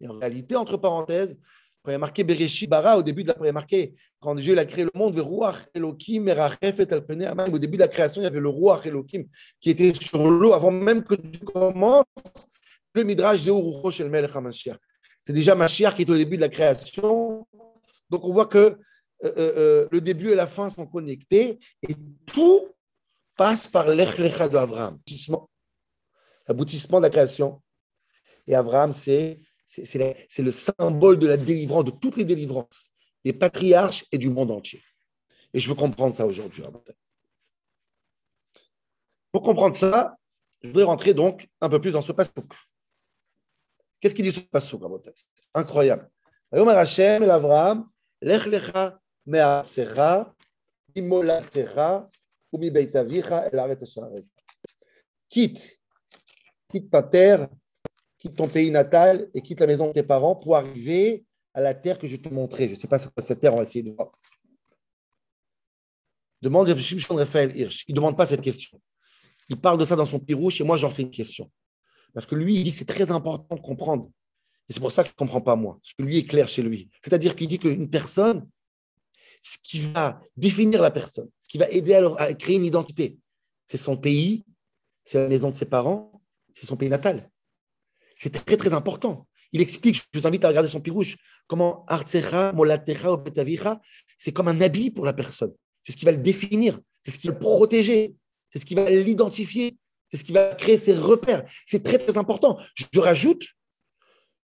Et 0.00 0.08
en 0.08 0.18
réalité, 0.18 0.56
entre 0.56 0.76
parenthèses, 0.76 1.38
quand 1.82 1.90
il 1.90 1.92
y 1.92 1.96
a 1.96 1.98
marqué 1.98 2.24
Bereshit 2.24 2.68
Bara, 2.68 2.98
au 2.98 3.02
début 3.02 3.24
de 3.24 3.28
la, 3.28 3.36
il 3.42 3.48
a 3.48 3.52
marqué, 3.52 3.94
quand 4.20 4.34
Dieu 4.34 4.58
a 4.58 4.64
créé 4.64 4.84
le 4.84 4.90
monde, 4.94 5.14
Elohim, 5.74 6.28
au 7.52 7.58
début 7.58 7.76
de 7.76 7.82
la 7.82 7.88
création, 7.88 8.22
il 8.22 8.24
y 8.24 8.26
avait 8.26 8.40
le 8.40 8.48
Ruach 8.48 8.86
Elohim 8.86 9.24
qui 9.60 9.70
était 9.70 9.92
sur 9.94 10.28
l'eau 10.30 10.52
avant 10.52 10.70
même 10.70 11.04
que 11.04 11.14
Dieu 11.14 11.44
commence 11.44 12.04
le 12.96 13.04
Midrash 13.04 13.40
C'est 15.24 15.32
déjà 15.32 15.54
Mashiach 15.54 15.94
qui 15.94 16.02
est 16.02 16.10
au 16.10 16.16
début 16.16 16.36
de 16.36 16.42
la 16.42 16.48
création. 16.48 17.46
Donc 18.10 18.24
on 18.24 18.32
voit 18.32 18.46
que 18.46 18.58
euh, 18.58 18.78
euh, 19.24 19.52
euh, 19.56 19.88
le 19.90 20.00
début 20.00 20.30
et 20.30 20.34
la 20.34 20.46
fin 20.46 20.70
sont 20.70 20.86
connectés 20.86 21.58
et 21.88 21.94
tout 22.26 22.68
passe 23.36 23.66
par 23.66 23.88
l'Echlecha 23.88 24.48
de 24.48 24.56
Abraham, 24.56 24.98
l'aboutissement 26.46 26.98
de 26.98 27.02
la 27.02 27.10
création. 27.10 27.62
Et 28.46 28.54
c'est 28.92 29.40
c'est 29.66 30.42
le 30.42 30.52
symbole 30.52 31.18
de 31.18 31.26
la 31.26 31.36
délivrance, 31.36 31.84
de 31.84 31.90
toutes 31.90 32.16
les 32.16 32.24
délivrances, 32.24 32.90
des 33.24 33.32
patriarches 33.32 34.04
et 34.12 34.18
du 34.18 34.30
monde 34.30 34.50
entier. 34.50 34.82
Et 35.52 35.58
je 35.58 35.68
veux 35.68 35.74
comprendre 35.74 36.14
ça 36.14 36.26
aujourd'hui. 36.26 36.62
Pour 39.32 39.42
comprendre 39.42 39.74
ça, 39.74 40.16
je 40.62 40.68
voudrais 40.68 40.84
rentrer 40.84 41.14
donc 41.14 41.48
un 41.60 41.68
peu 41.68 41.80
plus 41.80 41.92
dans 41.92 42.02
ce 42.02 42.12
passage. 42.12 42.44
Qu'est-ce 44.00 44.14
qu'il 44.14 44.24
dit 44.24 44.32
ce 44.32 44.40
passage 44.40 44.78
Incroyable. 45.54 46.10
Hashem 46.52 47.22
el 47.22 47.30
Avraham, 47.30 47.88
lech 48.20 48.46
lecha 48.46 49.00
beitavicha 52.52 53.50
Quitte, 55.28 55.80
quitte 56.68 56.90
ta 56.90 57.02
terre, 57.02 57.48
quitte 58.18 58.36
ton 58.36 58.48
pays 58.48 58.70
natal 58.70 59.28
et 59.34 59.42
quitte 59.42 59.60
la 59.60 59.66
maison 59.66 59.88
de 59.88 59.92
tes 59.92 60.02
parents 60.02 60.36
pour 60.36 60.56
arriver 60.56 61.24
à 61.52 61.60
la 61.60 61.74
terre 61.74 61.98
que 61.98 62.06
je 62.06 62.16
te 62.16 62.28
montrer. 62.28 62.68
Je 62.68 62.74
ne 62.74 62.76
sais 62.76 62.86
pas 62.86 62.98
cette 62.98 63.40
terre, 63.40 63.54
on 63.54 63.58
va 63.58 63.62
essayer 63.64 63.82
de 63.82 63.90
voir. 63.90 64.12
Demande 66.40 66.76
Shimshon 66.76 67.16
Raphaël 67.16 67.56
Hirsch. 67.56 67.84
Il 67.88 67.92
ne 67.92 67.96
demande 67.96 68.16
pas 68.16 68.26
cette 68.26 68.42
question. 68.42 68.80
Il 69.48 69.60
parle 69.60 69.78
de 69.78 69.84
ça 69.84 69.96
dans 69.96 70.04
son 70.04 70.18
pirouche 70.18 70.60
et 70.60 70.64
moi, 70.64 70.76
j'en 70.76 70.90
fais 70.90 71.02
une 71.02 71.10
question. 71.10 71.50
Parce 72.16 72.24
que 72.24 72.34
lui, 72.34 72.54
il 72.54 72.64
dit 72.64 72.70
que 72.70 72.78
c'est 72.78 72.86
très 72.86 73.10
important 73.10 73.56
de 73.56 73.60
comprendre. 73.60 74.10
Et 74.70 74.72
c'est 74.72 74.80
pour 74.80 74.90
ça 74.90 75.04
qu'il 75.04 75.12
ne 75.12 75.18
comprend 75.18 75.42
pas 75.42 75.54
moi. 75.54 75.78
Parce 75.82 75.92
que 75.92 76.02
lui 76.02 76.16
est 76.16 76.24
clair 76.24 76.48
chez 76.48 76.62
lui. 76.62 76.88
C'est-à-dire 77.02 77.36
qu'il 77.36 77.46
dit 77.46 77.58
qu'une 77.58 77.90
personne, 77.90 78.48
ce 79.42 79.58
qui 79.62 79.80
va 79.92 80.18
définir 80.34 80.80
la 80.80 80.90
personne, 80.90 81.28
ce 81.38 81.46
qui 81.46 81.58
va 81.58 81.68
aider 81.68 81.92
à, 81.92 82.32
créer 82.32 82.56
une 82.56 82.64
identité, 82.64 83.18
c'est 83.66 83.76
son 83.76 83.98
pays, 83.98 84.46
c'est 85.04 85.18
la 85.18 85.28
maison 85.28 85.50
de 85.50 85.54
ses 85.54 85.66
parents, 85.66 86.22
c'est 86.54 86.64
son 86.64 86.78
pays 86.78 86.88
natal. 86.88 87.30
C'est 88.18 88.30
très, 88.30 88.56
très 88.56 88.72
important. 88.72 89.28
Il 89.52 89.60
explique, 89.60 89.96
je 89.96 90.18
vous 90.18 90.26
invite 90.26 90.42
à 90.46 90.48
regarder 90.48 90.70
son 90.70 90.80
pirouche, 90.80 91.18
comment 91.46 91.84
Artsecha, 91.84 92.54
Molatecha, 92.54 93.12
Opetavicha, 93.12 93.78
c'est 94.16 94.32
comme 94.32 94.48
un 94.48 94.62
habit 94.62 94.90
pour 94.90 95.04
la 95.04 95.12
personne. 95.12 95.52
C'est 95.82 95.92
ce 95.92 95.98
qui 95.98 96.06
va 96.06 96.12
le 96.12 96.18
définir, 96.22 96.80
c'est 97.02 97.10
ce 97.10 97.18
qui 97.18 97.26
va 97.26 97.34
le 97.34 97.40
protéger, 97.40 98.14
c'est 98.48 98.58
ce 98.58 98.64
qui 98.64 98.74
va 98.74 98.88
l'identifier. 98.88 99.76
C'est 100.08 100.18
ce 100.18 100.24
qui 100.24 100.32
va 100.32 100.54
créer 100.54 100.78
ces 100.78 100.94
repères. 100.94 101.44
C'est 101.66 101.82
très, 101.82 101.98
très 101.98 102.16
important. 102.16 102.58
Je 102.74 103.00
rajoute 103.00 103.44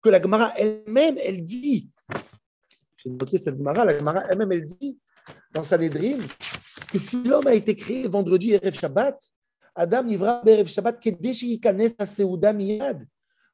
que 0.01 0.09
la 0.09 0.21
Gemara 0.21 0.53
elle-même, 0.57 1.17
elle 1.23 1.43
dit, 1.43 1.89
j'ai 2.97 3.09
noté 3.09 3.37
cette 3.37 3.57
Gemara, 3.57 3.85
la 3.85 3.97
Gemara 3.97 4.23
elle-même, 4.29 4.51
elle 4.51 4.65
dit 4.65 4.97
dans 5.51 5.63
sa 5.63 5.77
Sanhedrin 5.77 6.19
que 6.91 6.99
si 6.99 7.23
l'homme 7.23 7.47
a 7.47 7.53
été 7.53 7.75
créé 7.75 8.07
vendredi 8.07 8.53
Erev 8.53 8.73
Shabbat, 8.73 9.19
Adam 9.75 10.03
Nivra 10.03 10.41
Erev 10.45 10.67
Shabbat 10.67 10.99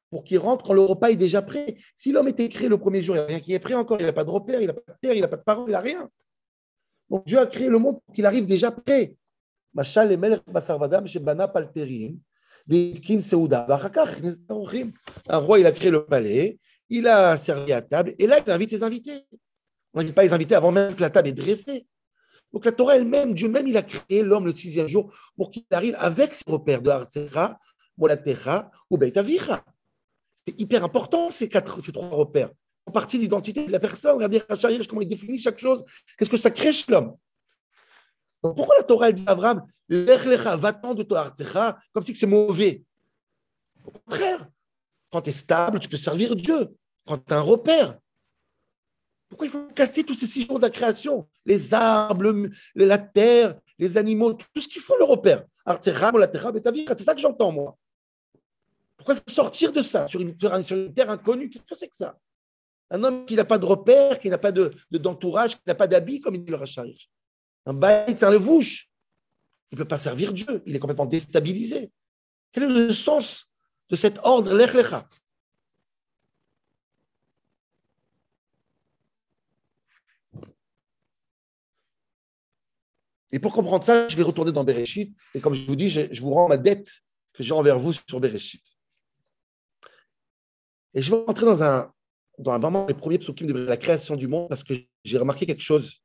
pour 0.08 0.24
qu'il 0.24 0.38
rentre 0.38 0.64
quand 0.64 0.72
le 0.72 0.80
repas 0.82 1.10
est 1.10 1.16
déjà 1.16 1.42
prêt. 1.42 1.76
Si 1.94 2.12
l'homme 2.12 2.28
était 2.28 2.48
créé 2.48 2.68
le 2.68 2.78
premier 2.78 3.02
jour, 3.02 3.16
il 3.16 3.18
n'y 3.18 3.24
a 3.24 3.26
rien 3.26 3.40
qui 3.40 3.52
est 3.52 3.58
prêt 3.58 3.74
encore, 3.74 3.98
il 4.00 4.06
n'a 4.06 4.12
pas 4.12 4.24
de 4.24 4.30
repère, 4.30 4.60
il 4.60 4.68
n'a 4.68 4.72
pas 4.72 4.92
de 4.92 4.98
terre, 5.00 5.14
il 5.14 5.20
n'a 5.20 5.28
pas 5.28 5.36
de 5.36 5.42
parole, 5.42 5.68
il 5.68 5.72
n'a 5.72 5.80
rien. 5.80 6.08
Donc 7.10 7.26
Dieu 7.26 7.38
a 7.38 7.46
créé 7.46 7.68
le 7.68 7.78
monde 7.78 8.00
pour 8.04 8.14
qu'il 8.14 8.24
arrive 8.26 8.46
déjà 8.46 8.70
prêt. 8.70 9.16
Un 15.28 15.38
roi, 15.38 15.58
il 15.58 15.66
a 15.66 15.72
créé 15.72 15.90
le 15.90 16.04
palais, 16.04 16.58
il 16.88 17.06
a 17.06 17.36
servi 17.36 17.72
à 17.72 17.82
table, 17.82 18.14
et 18.18 18.26
là, 18.26 18.40
il 18.44 18.50
invite 18.50 18.70
ses 18.70 18.82
invités. 18.82 19.26
On 19.94 20.00
n'invite 20.00 20.14
pas 20.14 20.24
les 20.24 20.32
invités 20.32 20.54
avant 20.54 20.72
même 20.72 20.94
que 20.94 21.02
la 21.02 21.10
table 21.10 21.28
est 21.28 21.32
dressée. 21.32 21.86
Donc 22.52 22.64
la 22.64 22.72
Torah 22.72 22.96
elle-même, 22.96 23.34
Dieu 23.34 23.48
même, 23.48 23.66
il 23.66 23.76
a 23.76 23.82
créé 23.82 24.22
l'homme 24.22 24.46
le 24.46 24.52
sixième 24.52 24.88
jour 24.88 25.12
pour 25.36 25.50
qu'il 25.50 25.64
arrive 25.70 25.96
avec 25.98 26.34
ses 26.34 26.44
repères 26.46 26.80
de 26.80 26.90
Hartzecha, 26.90 27.58
Molatecha 27.98 28.70
ou 28.90 28.98
Beit 28.98 29.12
C'est 29.14 30.60
hyper 30.60 30.84
important 30.84 31.30
ces, 31.30 31.48
quatre, 31.48 31.84
ces 31.84 31.92
trois 31.92 32.08
repères. 32.08 32.50
En 32.86 32.92
partie 32.92 33.18
l'identité 33.18 33.66
de 33.66 33.72
la 33.72 33.80
personne. 33.80 34.14
Regardez 34.14 34.40
comment 34.88 35.02
il 35.02 35.08
définit 35.08 35.38
chaque 35.38 35.58
chose. 35.58 35.84
Qu'est-ce 36.16 36.30
que 36.30 36.36
ça 36.36 36.50
crée 36.50 36.72
chez 36.72 36.92
l'homme? 36.92 37.16
Pourquoi 38.54 38.76
la 38.76 38.84
Torah 38.84 39.12
dit 39.12 39.24
à 39.26 39.32
Abraham, 39.32 39.62
va-t'en 39.88 40.94
de 40.94 41.14
Hartzecha, 41.14 41.78
comme 41.92 42.02
si 42.02 42.14
c'est 42.14 42.26
mauvais? 42.26 42.82
Au 43.84 43.90
contraire, 43.90 44.48
quand 45.10 45.22
tu 45.22 45.30
es 45.30 45.32
stable, 45.32 45.78
tu 45.78 45.88
peux 45.88 45.96
servir 45.96 46.34
Dieu. 46.36 46.74
Quand 47.06 47.18
tu 47.18 47.32
as 47.32 47.38
un 47.38 47.42
repère, 47.42 47.98
pourquoi 49.28 49.46
il 49.46 49.50
faut 49.50 49.68
casser 49.74 50.04
tous 50.04 50.14
ces 50.14 50.26
six 50.26 50.46
jours 50.46 50.58
de 50.58 50.62
la 50.62 50.70
création? 50.70 51.28
Les 51.44 51.74
arbres, 51.74 52.48
la 52.74 52.98
terre, 52.98 53.58
les 53.78 53.96
animaux, 53.96 54.32
tout 54.32 54.60
ce 54.60 54.68
qu'il 54.68 54.82
faut 54.82 54.96
le 54.98 55.04
repère. 55.04 55.44
C'est 55.80 55.92
ça 55.92 57.14
que 57.14 57.20
j'entends, 57.20 57.52
moi. 57.52 57.76
Pourquoi 58.96 59.14
il 59.14 59.18
faut 59.18 59.34
sortir 59.34 59.72
de 59.72 59.82
ça? 59.82 60.06
Sur 60.06 60.20
une, 60.20 60.36
terre 60.36 61.10
inconnue 61.10 61.50
Qu'est-ce 61.50 61.64
que 61.64 61.74
c'est 61.74 61.88
que 61.88 61.96
ça? 61.96 62.18
Un 62.90 63.02
homme 63.02 63.26
qui 63.26 63.34
n'a 63.34 63.44
pas 63.44 63.58
de 63.58 63.66
repère, 63.66 64.18
qui 64.20 64.30
n'a 64.30 64.38
pas 64.38 64.52
d'entourage, 64.52 65.52
de, 65.52 65.56
qui 65.56 65.62
n'a 65.66 65.74
pas 65.74 65.88
d'habit, 65.88 66.20
comme 66.20 66.36
il 66.36 66.44
dit 66.44 66.50
le 66.50 66.56
Racharich. 66.56 67.10
Un 67.66 67.74
baït, 67.74 68.18
c'est 68.18 68.24
un 68.24 68.30
levouche. 68.30 68.88
Il 69.70 69.74
ne 69.74 69.82
peut 69.82 69.88
pas 69.88 69.98
servir 69.98 70.32
Dieu. 70.32 70.62
Il 70.66 70.74
est 70.74 70.78
complètement 70.78 71.06
déstabilisé. 71.06 71.90
Quel 72.52 72.64
est 72.64 72.68
le 72.68 72.92
sens 72.92 73.50
de 73.90 73.96
cet 73.96 74.18
ordre? 74.22 74.54
Lech 74.54 74.72
Lecha 74.72 75.08
Et 83.32 83.40
pour 83.40 83.52
comprendre 83.52 83.82
ça, 83.84 84.08
je 84.08 84.16
vais 84.16 84.22
retourner 84.22 84.52
dans 84.52 84.64
Bereshit. 84.64 85.14
Et 85.34 85.40
comme 85.40 85.54
je 85.54 85.66
vous 85.66 85.76
dis, 85.76 85.90
je, 85.90 86.20
vous 86.22 86.32
rends 86.32 86.48
ma 86.48 86.56
dette 86.56 87.02
que 87.32 87.42
j'ai 87.42 87.52
envers 87.52 87.78
vous 87.78 87.92
sur 87.92 88.20
Bereshit. 88.20 88.64
Et 90.94 91.02
je 91.02 91.10
vais 91.10 91.22
rentrer 91.26 91.44
dans 91.44 91.62
un, 91.62 91.92
dans 92.38 92.52
un 92.52 92.58
vraiment 92.58 92.86
les 92.86 92.94
premiers 92.94 93.18
psukim 93.18 93.46
de 93.46 93.52
la 93.52 93.76
création 93.76 94.16
du 94.16 94.28
monde 94.28 94.48
parce 94.48 94.62
que 94.62 94.74
j'ai 95.04 95.18
remarqué 95.18 95.44
quelque 95.44 95.62
chose 95.62 96.00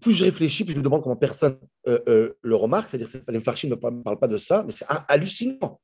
plus 0.00 0.12
je 0.12 0.24
réfléchis, 0.24 0.64
plus 0.64 0.74
je 0.74 0.78
me 0.78 0.82
demande 0.82 1.02
comment 1.02 1.16
personne 1.16 1.58
euh, 1.86 1.98
euh, 2.08 2.38
le 2.42 2.56
remarque. 2.56 2.88
C'est-à-dire 2.88 3.10
que 3.10 3.30
les 3.30 3.40
Farshim 3.40 3.68
ne 3.68 3.74
parlent 3.74 4.18
pas 4.18 4.28
de 4.28 4.38
ça, 4.38 4.62
mais 4.64 4.72
c'est 4.72 4.86
hallucinant. 5.08 5.80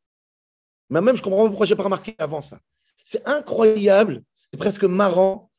Mais 0.91 1.01
même, 1.01 1.17
je 1.17 1.23
comprends 1.23 1.45
pas 1.45 1.49
pourquoi 1.49 1.67
je 1.67 1.73
n'ai 1.73 1.77
pas 1.77 1.85
remarqué 1.85 2.15
avant 2.19 2.43
ça. 2.43 2.61
C'est 3.05 3.27
incroyable, 3.27 4.23
c'est 4.51 4.59
presque 4.59 4.85
marrant, 4.85 5.51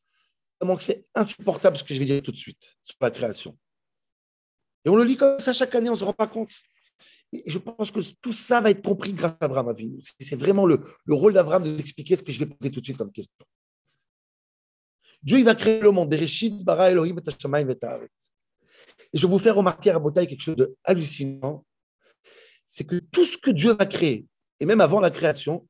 c'est 0.80 1.06
insupportable 1.14 1.76
ce 1.76 1.84
que 1.84 1.94
je 1.94 1.98
vais 1.98 2.04
dire 2.04 2.22
tout 2.22 2.32
de 2.32 2.36
suite 2.36 2.76
sur 2.82 2.96
la 3.00 3.10
création. 3.10 3.56
Et 4.84 4.88
on 4.88 4.96
le 4.96 5.04
lit 5.04 5.16
comme 5.16 5.40
ça 5.40 5.52
chaque 5.52 5.74
année, 5.74 5.88
on 5.88 5.94
ne 5.94 5.98
se 5.98 6.04
rend 6.04 6.12
pas 6.12 6.26
compte. 6.26 6.50
Et 7.32 7.50
je 7.50 7.58
pense 7.58 7.90
que 7.90 8.00
tout 8.22 8.32
ça 8.32 8.60
va 8.60 8.70
être 8.70 8.82
compris 8.82 9.12
grâce 9.12 9.36
à 9.40 9.44
Abraham 9.44 9.74
C'est 10.18 10.36
vraiment 10.36 10.64
le, 10.64 10.82
le 11.04 11.14
rôle 11.14 11.34
d'Abraham 11.34 11.62
de 11.62 11.70
vous 11.70 11.78
expliquer 11.78 12.16
ce 12.16 12.22
que 12.22 12.32
je 12.32 12.38
vais 12.38 12.46
poser 12.46 12.70
tout 12.70 12.80
de 12.80 12.84
suite 12.84 12.96
comme 12.96 13.12
question. 13.12 13.44
Dieu, 15.22 15.38
il 15.38 15.44
va 15.44 15.54
créer 15.54 15.80
le 15.80 15.90
monde. 15.90 16.12
Et 16.14 16.26
je 19.14 19.26
vais 19.26 19.30
vous 19.30 19.38
faire 19.38 19.54
remarquer 19.56 19.90
à 19.90 19.98
Botaï 19.98 20.26
quelque 20.26 20.42
chose 20.42 20.56
d'hallucinant. 20.56 21.64
C'est 22.66 22.84
que 22.84 22.96
tout 22.96 23.24
ce 23.24 23.38
que 23.38 23.50
Dieu 23.50 23.72
va 23.72 23.86
créer, 23.86 24.26
et 24.60 24.66
même 24.66 24.80
avant 24.80 25.00
la 25.00 25.10
création, 25.10 25.66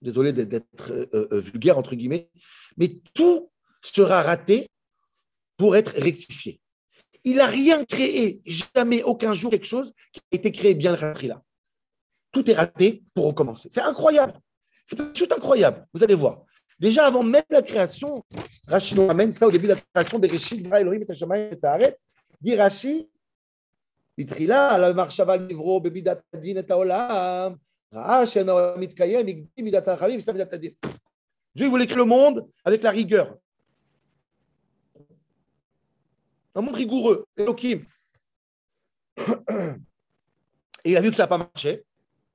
désolé 0.00 0.32
d'être 0.32 0.90
euh, 0.90 1.06
euh, 1.14 1.40
vulgaire 1.40 1.78
entre 1.78 1.94
guillemets, 1.94 2.28
mais 2.76 2.88
tout 3.14 3.50
sera 3.80 4.22
raté 4.22 4.68
pour 5.56 5.76
être 5.76 5.92
rectifié. 5.92 6.60
Il 7.24 7.36
n'a 7.36 7.46
rien 7.46 7.84
créé, 7.84 8.42
jamais, 8.44 9.04
aucun 9.04 9.32
jour, 9.32 9.50
quelque 9.50 9.66
chose 9.66 9.94
qui 10.12 10.20
a 10.32 10.36
été 10.36 10.50
créé 10.50 10.74
bien 10.74 10.96
là. 10.96 11.42
Tout 12.32 12.50
est 12.50 12.54
raté 12.54 13.04
pour 13.14 13.26
recommencer. 13.26 13.68
C'est 13.70 13.82
incroyable. 13.82 14.40
C'est 14.84 14.96
tout 15.12 15.28
incroyable. 15.30 15.86
Vous 15.94 16.02
allez 16.02 16.14
voir. 16.14 16.44
Déjà 16.79 17.07
avant 17.07 17.23
même 17.23 17.43
la 17.49 17.61
création, 17.61 18.23
Rashi 18.67 18.95
nous 18.95 19.09
amène 19.09 19.33
ça 19.33 19.47
au 19.47 19.51
début 19.51 19.67
de 19.67 19.73
la 19.73 19.81
création, 19.81 20.19
Bereshit, 20.19 20.61
Bra 20.63 20.81
Elohim 20.81 21.01
et 21.01 21.11
Hashamayim 21.11 21.51
et 21.51 21.59
Ta'aret, 21.59 21.95
dit 22.41 22.55
Rashi, 22.55 23.07
בתחילה 24.19 24.75
על 24.75 24.83
המחשבה 24.83 25.35
לברוא 25.35 25.81
במידת 25.81 26.21
הדין 26.33 26.59
את 26.59 26.71
העולם, 26.71 27.53
ראה 27.93 28.27
שאין 28.27 28.49
העולם 28.49 28.79
מתקיים, 28.79 29.27
הקדים 29.27 29.65
מידת 29.65 29.87
הרחמים 29.87 30.19
ושם 30.19 30.33
מידת 30.33 30.53
הדין. 30.53 30.71
Dieu 31.55 31.67
voulait 31.69 31.87
créer 31.87 31.97
le 31.97 32.05
monde 32.05 32.47
avec 32.65 32.83
la 32.83 32.91
rigueur. 32.91 33.35
Un 36.55 36.61
monde 36.61 36.75
rigoureux, 36.75 37.25
Elohim. 37.35 37.79
Et 40.83 40.91
il 40.91 40.97
a 40.97 41.01
vu 41.01 41.09
que 41.09 41.15
ça 41.15 41.23
n'a 41.23 41.27
pas 41.27 41.37
marché, 41.37 41.83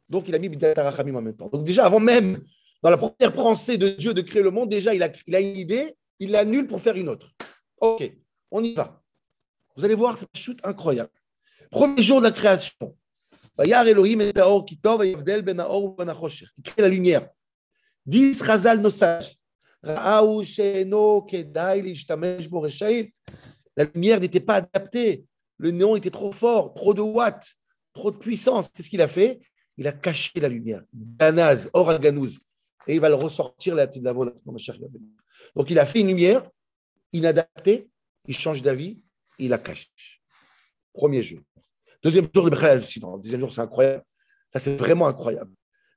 donc 0.08 0.28
il 0.28 0.34
a 0.34 0.38
mis 0.38 0.48
Midat 0.48 0.74
Arachamim 0.76 1.14
en 1.14 1.22
même 1.22 1.36
temps. 1.36 1.48
Donc 1.48 1.64
déjà, 1.64 1.86
avant 1.86 2.00
même 2.00 2.42
dans 2.83 2.89
la 2.89 2.97
première 2.97 3.33
pensée 3.33 3.77
de 3.77 3.89
Dieu 3.89 4.13
de 4.13 4.21
créer 4.21 4.43
le 4.43 4.51
monde, 4.51 4.69
déjà, 4.69 4.93
il 4.93 5.01
a, 5.03 5.09
il 5.25 5.35
une 5.35 5.57
idée, 5.57 5.95
il 6.19 6.31
l'annule 6.31 6.67
pour 6.67 6.81
faire 6.81 6.95
une 6.95 7.09
autre. 7.09 7.33
Ok, 7.79 8.11
on 8.51 8.63
y 8.63 8.73
va. 8.73 9.01
Vous 9.75 9.83
allez 9.85 9.95
voir, 9.95 10.17
c'est 10.17 10.27
une 10.33 10.39
chute 10.39 10.59
incroyable. 10.63 11.11
Premier 11.69 12.01
jour 12.01 12.19
de 12.19 12.25
la 12.25 12.31
création. 12.31 12.97
Il 13.59 13.73
crée 16.63 16.81
la 16.81 16.89
lumière. 16.89 17.27
10 18.05 18.43
Chazal 18.43 18.79
nos 18.79 18.89
sages. 18.89 19.35
La 19.83 20.23
lumière 23.93 24.19
n'était 24.19 24.39
pas 24.39 24.55
adaptée. 24.55 25.25
Le 25.57 25.71
néon 25.71 25.95
était 25.95 26.11
trop 26.11 26.31
fort, 26.31 26.73
trop 26.73 26.93
de 26.93 27.01
watts, 27.01 27.55
trop 27.93 28.11
de 28.11 28.17
puissance. 28.17 28.69
Qu'est-ce 28.69 28.89
qu'il 28.89 29.01
a 29.01 29.07
fait? 29.07 29.39
Il 29.77 29.87
a 29.87 29.91
caché 29.91 30.39
la 30.39 30.49
lumière. 30.49 30.83
Ganaz, 30.93 31.69
Oraganouz 31.73 32.37
et 32.87 32.95
il 32.95 33.01
va 33.01 33.09
le 33.09 33.15
ressortir 33.15 33.75
la 33.75 33.87
de 33.87 34.03
la 34.03 34.13
Donc 35.55 35.69
il 35.69 35.79
a 35.79 35.85
fait 35.85 36.01
une 36.01 36.07
lumière 36.07 36.49
inadaptée, 37.13 37.89
il 38.27 38.35
change 38.35 38.61
d'avis, 38.61 38.99
il 39.39 39.49
la 39.49 39.57
cache. 39.57 40.21
Premier 40.93 41.23
jour. 41.23 41.41
Deuxième 42.03 42.27
jour, 42.33 42.45
le 42.45 43.17
deuxième 43.19 43.41
jour, 43.41 43.51
c'est 43.51 43.61
incroyable. 43.61 44.03
Ça, 44.53 44.59
c'est 44.59 44.75
vraiment 44.75 45.07
incroyable. 45.07 45.51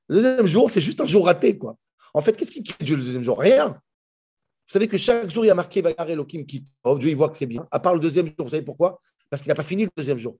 Le 0.07 0.15
deuxième 0.15 0.47
jour, 0.47 0.69
c'est 0.69 0.81
juste 0.81 0.99
un 1.01 1.05
jour 1.05 1.25
raté, 1.25 1.57
quoi. 1.57 1.77
En 2.13 2.21
fait, 2.21 2.35
qu'est-ce 2.35 2.51
qui 2.51 2.63
crée 2.63 2.83
Dieu 2.83 2.95
le 2.95 3.03
deuxième 3.03 3.23
jour? 3.23 3.39
Rien. 3.39 3.69
Vous 3.69 4.73
savez 4.73 4.87
que 4.87 4.97
chaque 4.97 5.29
jour, 5.29 5.45
il 5.45 5.47
y 5.47 5.51
a 5.51 5.55
marqué 5.55 5.81
Vayar 5.81 6.09
Elohim 6.09 6.45
qui 6.45 6.65
Dieu, 6.99 7.09
il 7.09 7.15
voit 7.15 7.29
que 7.29 7.37
c'est 7.37 7.45
bien. 7.45 7.67
À 7.71 7.79
part 7.79 7.93
le 7.93 7.99
deuxième 7.99 8.27
jour, 8.27 8.35
vous 8.39 8.49
savez 8.49 8.63
pourquoi? 8.63 8.99
Parce 9.29 9.41
qu'il 9.41 9.49
n'a 9.49 9.55
pas 9.55 9.63
fini 9.63 9.83
le 9.83 9.89
deuxième 9.95 10.17
jour. 10.17 10.37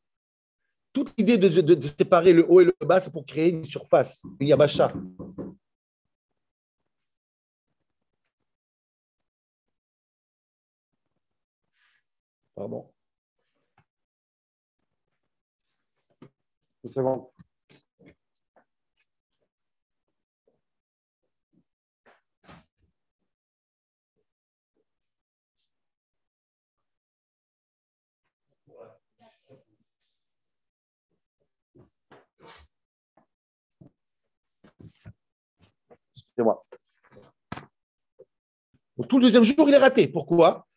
Toute 0.93 1.13
l'idée 1.17 1.37
de, 1.37 1.47
de, 1.47 1.87
séparer 1.87 2.33
le 2.33 2.45
haut 2.49 2.59
et 2.59 2.65
le 2.65 2.73
bas, 2.85 2.99
c'est 2.99 3.11
pour 3.11 3.25
créer 3.25 3.49
une 3.49 3.63
surface, 3.63 4.23
une 4.41 4.47
yabasha. 4.47 4.93
Pardon. 12.55 12.91
Une 16.83 16.91
seconde. 16.93 17.27
Excusez-moi. 36.15 36.65
Tout 39.09 39.17
le 39.17 39.23
deuxième 39.23 39.43
jour, 39.43 39.67
il 39.67 39.73
est 39.73 39.77
raté. 39.77 40.07
Pourquoi? 40.07 40.67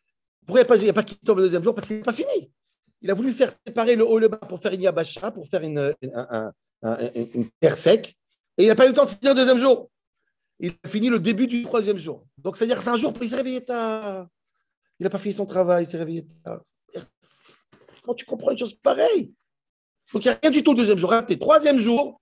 Pourquoi 0.45 0.77
il 0.77 0.83
n'y 0.83 0.89
a 0.89 0.93
pas, 0.93 1.03
qui 1.03 1.17
le 1.27 1.35
deuxième 1.35 1.63
jour? 1.63 1.73
Parce 1.73 1.87
qu'il 1.87 1.97
n'est 1.97 2.03
pas 2.03 2.13
fini. 2.13 2.51
Il 3.01 3.11
a 3.11 3.13
voulu 3.13 3.31
faire 3.31 3.51
séparer 3.65 3.95
le 3.95 4.05
haut 4.05 4.17
et 4.17 4.21
le 4.21 4.27
bas 4.27 4.37
pour 4.37 4.59
faire 4.59 4.73
une 4.73 4.81
yabacha, 4.81 5.31
pour 5.31 5.47
faire 5.47 5.61
une, 5.61 5.93
un, 6.13 6.53
une 7.33 7.49
terre 7.59 7.75
sec, 7.75 8.15
et 8.57 8.63
il 8.63 8.67
n'a 8.67 8.75
pas 8.75 8.85
eu 8.85 8.89
le 8.89 8.93
temps 8.93 9.05
de 9.05 9.09
finir 9.09 9.33
le 9.33 9.39
deuxième 9.39 9.57
jour. 9.57 9.89
Il 10.59 10.73
a 10.83 10.87
fini 10.87 11.09
le 11.09 11.19
début 11.19 11.47
du 11.47 11.63
troisième 11.63 11.97
jour. 11.97 12.25
Donc, 12.37 12.57
c'est-à-dire 12.57 12.81
c'est 12.81 12.89
un 12.89 12.97
jour, 12.97 13.13
il 13.21 13.29
s'est 13.29 13.35
réveillé 13.35 13.63
tard. 13.63 14.27
Il 14.99 15.03
n'a 15.03 15.09
pas 15.09 15.17
fini 15.17 15.33
son 15.33 15.45
travail, 15.45 15.83
il 15.83 15.87
s'est 15.87 15.97
réveillé 15.97 16.25
tard. 16.43 16.61
Comment 18.01 18.15
tu 18.15 18.25
comprends 18.25 18.51
une 18.51 18.57
chose 18.57 18.75
pareille 18.75 19.33
Donc, 20.13 20.23
il 20.23 20.29
n'y 20.29 20.33
a 20.33 20.39
rien 20.41 20.51
du 20.51 20.63
tout 20.63 20.71
le 20.71 20.77
deuxième 20.77 20.97
jour. 20.97 21.09
Raté. 21.09 21.37
Troisième 21.37 21.77
jour, 21.77 22.21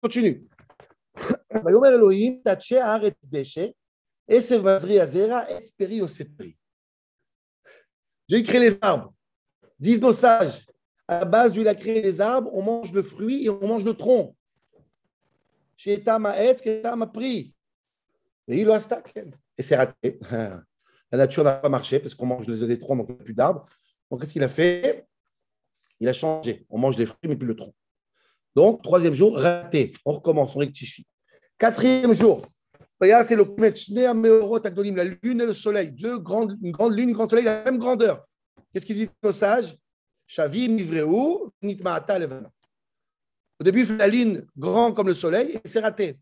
continue. 0.00 0.46
Elohim, 1.50 2.40
J'ai 8.28 8.42
créé 8.42 8.60
les 8.60 8.78
arbres. 8.80 9.12
Disent 9.78 10.00
nos 10.00 10.12
sages, 10.12 10.66
à 11.06 11.20
la 11.20 11.24
base 11.24 11.54
il 11.56 11.68
a 11.68 11.74
créé 11.74 12.02
les 12.02 12.20
arbres, 12.20 12.50
on 12.52 12.62
mange 12.62 12.92
le 12.92 13.02
fruit 13.02 13.44
et 13.44 13.50
on 13.50 13.66
mange 13.66 13.84
le 13.84 13.94
tronc. 13.94 14.34
Chez 15.76 15.94
Etam 15.94 16.32
Etam 16.36 17.02
a 17.02 17.06
pris. 17.06 17.54
Et 18.48 18.60
il 18.60 18.68
Et 19.58 19.62
c'est 19.62 19.76
raté. 19.76 20.18
La 21.12 21.18
nature 21.18 21.44
n'a 21.44 21.54
pas 21.54 21.68
marché 21.68 22.00
parce 22.00 22.14
qu'on 22.14 22.26
mange 22.26 22.48
les 22.48 22.78
troncs, 22.78 22.98
donc 22.98 23.06
il 23.08 23.14
n'y 23.14 23.20
a 23.20 23.24
plus 23.24 23.34
d'arbres. 23.34 23.64
Donc, 24.10 24.20
qu'est-ce 24.20 24.32
qu'il 24.32 24.42
a 24.42 24.48
fait? 24.48 25.06
Il 26.00 26.08
a 26.08 26.12
changé. 26.12 26.66
On 26.68 26.78
mange 26.78 26.96
des 26.96 27.06
fruits, 27.06 27.28
mais 27.28 27.36
plus 27.36 27.46
le 27.46 27.54
tronc. 27.54 27.74
Donc, 28.54 28.82
troisième 28.82 29.14
jour, 29.14 29.36
raté. 29.36 29.92
On 30.04 30.12
recommence, 30.12 30.54
on 30.56 30.58
rectifie. 30.58 31.06
Quatrième 31.58 32.12
jour, 32.12 32.42
la 34.96 35.04
lune 35.04 35.40
et 35.40 35.46
le 35.46 35.52
soleil. 35.52 35.92
Deux 35.92 36.18
grandes, 36.18 36.58
une 36.62 36.72
grande 36.72 36.96
lune, 36.96 37.10
une 37.10 37.14
grande 37.14 37.30
soleil, 37.30 37.44
la 37.44 37.64
même 37.64 37.78
grandeur. 37.78 38.26
Qu'est-ce 38.72 38.86
qu'ils 38.86 38.96
disent 38.96 39.10
aux 39.22 39.32
sages? 39.32 39.76
Au 43.58 43.64
début, 43.64 43.84
la 43.96 44.06
ligne 44.06 44.42
grand 44.56 44.92
comme 44.92 45.08
le 45.08 45.14
soleil 45.14 45.58
et 45.62 45.68
c'est 45.68 45.80
raté. 45.80 46.18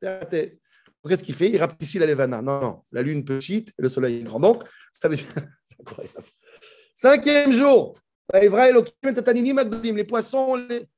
C'est 0.00 0.18
raté. 0.18 0.58
Qu'est-ce 1.06 1.24
qu'il 1.24 1.34
fait? 1.34 1.50
Il 1.50 1.58
rapetissait 1.58 1.98
la 1.98 2.06
Levana. 2.06 2.42
Non, 2.42 2.60
non, 2.60 2.82
la 2.92 3.02
lune 3.02 3.24
petite 3.24 3.70
et 3.70 3.82
le 3.82 3.88
soleil 3.88 4.22
grand. 4.24 4.40
Donc, 4.40 4.64
c'est 4.92 5.06
incroyable. 5.06 6.24
Cinquième 6.94 7.52
jour, 7.52 7.94
les 9.96 10.04
poissons 10.04 10.56
les, 10.56 10.88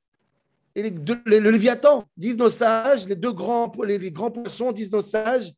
et 0.75 0.83
les 0.83 0.89
le 0.91 1.51
Léviathan, 1.51 2.05
disent 2.17 2.37
nos 2.37 2.49
sages, 2.49 3.07
les 3.07 3.15
deux 3.15 3.33
grands, 3.33 3.71
les, 3.83 4.11
grands 4.11 4.31
poissons, 4.31 4.71
disent 4.71 4.91
nos 4.91 5.01
sages, 5.01 5.53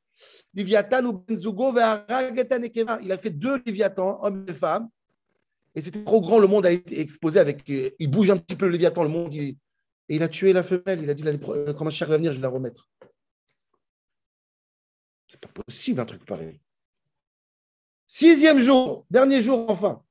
Léviathan 0.54 1.06
ou 1.06 1.14
Benzugo, 1.14 1.72
il 1.72 3.12
a 3.12 3.18
fait 3.18 3.30
deux 3.32 3.62
Léviathans, 3.66 4.20
hommes 4.24 4.46
et 4.48 4.54
femmes, 4.54 4.90
et 5.76 5.82
c'était 5.82 6.04
trop 6.04 6.22
grand, 6.22 6.40
le 6.40 6.48
monde 6.48 6.66
a 6.66 6.72
été 6.72 7.00
exposé 7.00 7.40
avec. 7.40 7.68
Il 7.68 8.10
bouge 8.10 8.30
un 8.30 8.38
petit 8.38 8.56
peu 8.56 8.66
le 8.66 8.74
Léviathan, 8.74 9.04
le 9.04 9.10
monde. 9.10 9.34
et 9.34 9.58
il 10.08 10.22
a 10.22 10.28
tué 10.28 10.54
la 10.54 10.64
femelle. 10.64 11.02
Il 11.02 11.10
a 11.10 11.14
dit 11.14 11.24
quand 11.78 11.84
ma 11.84 11.90
chair 11.90 12.08
va 12.08 12.18
venir, 12.18 12.32
je 12.32 12.38
vais 12.38 12.44
la 12.44 12.50
remettre. 12.50 12.90
C'est 15.28 15.40
pas 15.40 15.50
possible 15.50 16.00
un 16.00 16.06
truc 16.06 16.26
pareil. 16.26 16.60
Sixième 18.06 18.60
jour, 18.60 19.08
dernier 19.10 19.42
jour 19.42 19.66
enfin. 19.68 20.04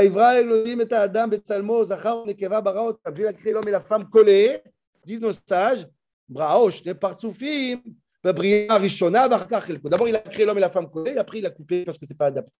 Elohim 0.00 0.80
et 0.80 0.92
Adam, 0.92 1.28
Betsalmo, 1.28 1.84
Zachar, 1.84 2.24
Nekeva, 2.24 2.60
Baraot. 2.60 2.98
Dieu 3.14 3.28
a 3.28 3.32
créé 3.32 3.52
l'homme 3.52 3.68
et 3.68 3.72
la 3.72 3.80
femme 3.80 4.08
collés, 4.08 4.62
disent 5.04 5.20
nos 5.20 5.32
sages. 5.32 5.86
Braosh, 6.28 6.84
ne 6.84 6.92
partsoufim. 6.94 7.82
D'abord, 8.24 8.44
il 8.44 8.70
a 8.70 10.20
créé 10.20 10.46
l'homme 10.46 10.58
et 10.58 10.60
la 10.60 10.70
femme 10.70 10.90
collés, 10.90 11.12
et 11.12 11.18
après, 11.18 11.40
il 11.40 11.46
a 11.46 11.50
coupé 11.50 11.84
parce 11.84 11.98
que 11.98 12.06
ce 12.06 12.12
n'est 12.12 12.16
pas 12.16 12.26
adapté. 12.26 12.58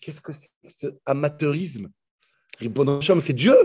Qu'est-ce 0.00 0.20
que 0.20 0.32
c'est 0.32 0.48
ce 0.66 0.86
amateurisme 1.04 1.90
c'est 3.20 3.32
Dieu. 3.32 3.56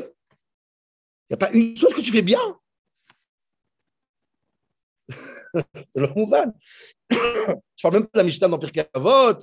Il 1.29 1.31
n'y 1.31 1.35
a 1.35 1.38
pas 1.38 1.51
une 1.51 1.77
chose 1.77 1.93
que 1.93 2.01
tu 2.01 2.11
fais 2.11 2.21
bien. 2.21 2.39
c'est 5.53 6.00
le 6.00 6.07
Mouvan. 6.13 6.53
Je 7.11 7.17
ne 7.17 7.81
parle 7.81 7.94
même 7.94 8.03
pas 8.03 8.09
de 8.13 8.17
la 8.20 8.24
Mishnah 8.24 8.48
dans 8.48 8.59
Pirkei 8.59 8.85
Avot, 8.94 9.37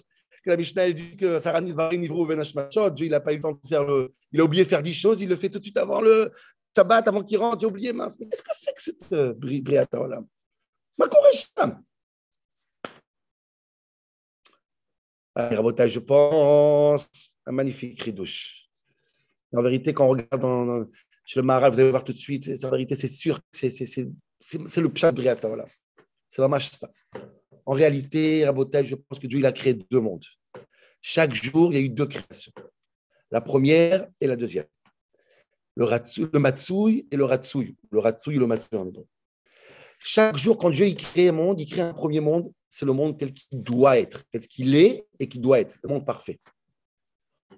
que 0.44 0.50
la 0.50 0.56
Mishnah 0.56 0.86
elle 0.86 0.94
dit 0.94 1.16
que 1.16 1.38
Sarani 1.38 1.72
Varim 1.72 2.00
Nivru 2.00 2.26
Ben 2.26 2.42
Dieu 2.42 3.06
il 3.06 3.10
n'a 3.10 3.20
pas 3.20 3.32
eu 3.32 3.36
le 3.36 3.42
temps 3.42 3.52
de 3.52 3.68
faire 3.68 3.84
le. 3.84 4.12
Il 4.32 4.40
a 4.40 4.44
oublié 4.44 4.64
de 4.64 4.68
faire 4.68 4.82
dix 4.82 4.94
choses, 4.94 5.20
il 5.20 5.28
le 5.28 5.36
fait 5.36 5.48
tout 5.48 5.58
de 5.58 5.64
suite 5.64 5.76
avant 5.76 6.00
le 6.00 6.30
Shabbat, 6.76 7.08
avant 7.08 7.24
qu'il 7.24 7.38
rentre, 7.38 7.60
j'ai 7.60 7.66
oublié 7.66 7.92
mince. 7.92 8.18
Mais 8.18 8.28
qu'est-ce 8.28 8.42
que 8.42 8.48
c'est 8.52 8.72
que 8.72 8.82
cette 8.82 9.12
euh, 9.12 9.34
Briata 9.34 10.06
là 10.06 10.22
Ma 10.98 11.06
je 15.88 15.98
pense, 16.00 17.08
un 17.46 17.52
magnifique 17.52 18.02
ridouche. 18.02 18.68
En 19.54 19.62
vérité, 19.62 19.94
quand 19.94 20.06
on 20.06 20.10
regarde 20.10 20.88
chez 21.24 21.38
le 21.40 21.44
Maral, 21.44 21.72
vous 21.72 21.80
allez 21.80 21.90
voir 21.90 22.04
tout 22.04 22.12
de 22.12 22.18
suite, 22.18 22.50
en 22.64 22.70
vérité, 22.70 22.96
c'est 22.96 23.08
sûr, 23.08 23.40
c'est 23.52 23.70
le 24.80 24.88
pshat 24.88 25.12
briata. 25.12 25.48
C'est 26.30 26.42
vraiment 26.42 26.58
ça. 26.58 26.90
En 27.68 27.74
réalité, 27.74 28.46
Rabotage, 28.46 28.86
je 28.86 28.94
pense 28.94 29.18
que 29.18 29.26
Dieu 29.26 29.40
il 29.40 29.44
a 29.44 29.52
créé 29.52 29.74
deux 29.74 30.00
mondes. 30.00 30.24
Chaque 31.02 31.34
jour, 31.34 31.70
il 31.70 31.76
y 31.76 31.78
a 31.78 31.84
eu 31.84 31.90
deux 31.90 32.06
créations. 32.06 32.50
La 33.30 33.42
première 33.42 34.08
et 34.22 34.26
la 34.26 34.36
deuxième. 34.36 34.64
Le, 35.76 35.84
ratsu, 35.84 36.28
le 36.32 36.40
et 37.10 37.16
le 37.16 37.24
ratsui. 37.26 37.76
Le 37.90 37.98
ratsui 37.98 38.36
et 38.36 38.38
le 38.38 38.46
matsui 38.46 38.74
en 38.74 38.88
hébreu. 38.88 39.06
Chaque 39.98 40.38
jour, 40.38 40.56
quand 40.56 40.70
Dieu 40.70 40.86
il 40.86 40.96
crée 40.96 41.28
un 41.28 41.32
monde, 41.32 41.60
il 41.60 41.68
crée 41.68 41.82
un 41.82 41.92
premier 41.92 42.20
monde, 42.20 42.50
c'est 42.70 42.86
le 42.86 42.94
monde 42.94 43.18
tel 43.18 43.34
qu'il 43.34 43.62
doit 43.62 43.98
être, 43.98 44.24
tel 44.30 44.40
qu'il 44.46 44.74
est 44.74 45.06
et 45.18 45.28
qu'il 45.28 45.42
doit 45.42 45.60
être, 45.60 45.76
le 45.82 45.90
monde 45.90 46.06
parfait. 46.06 46.40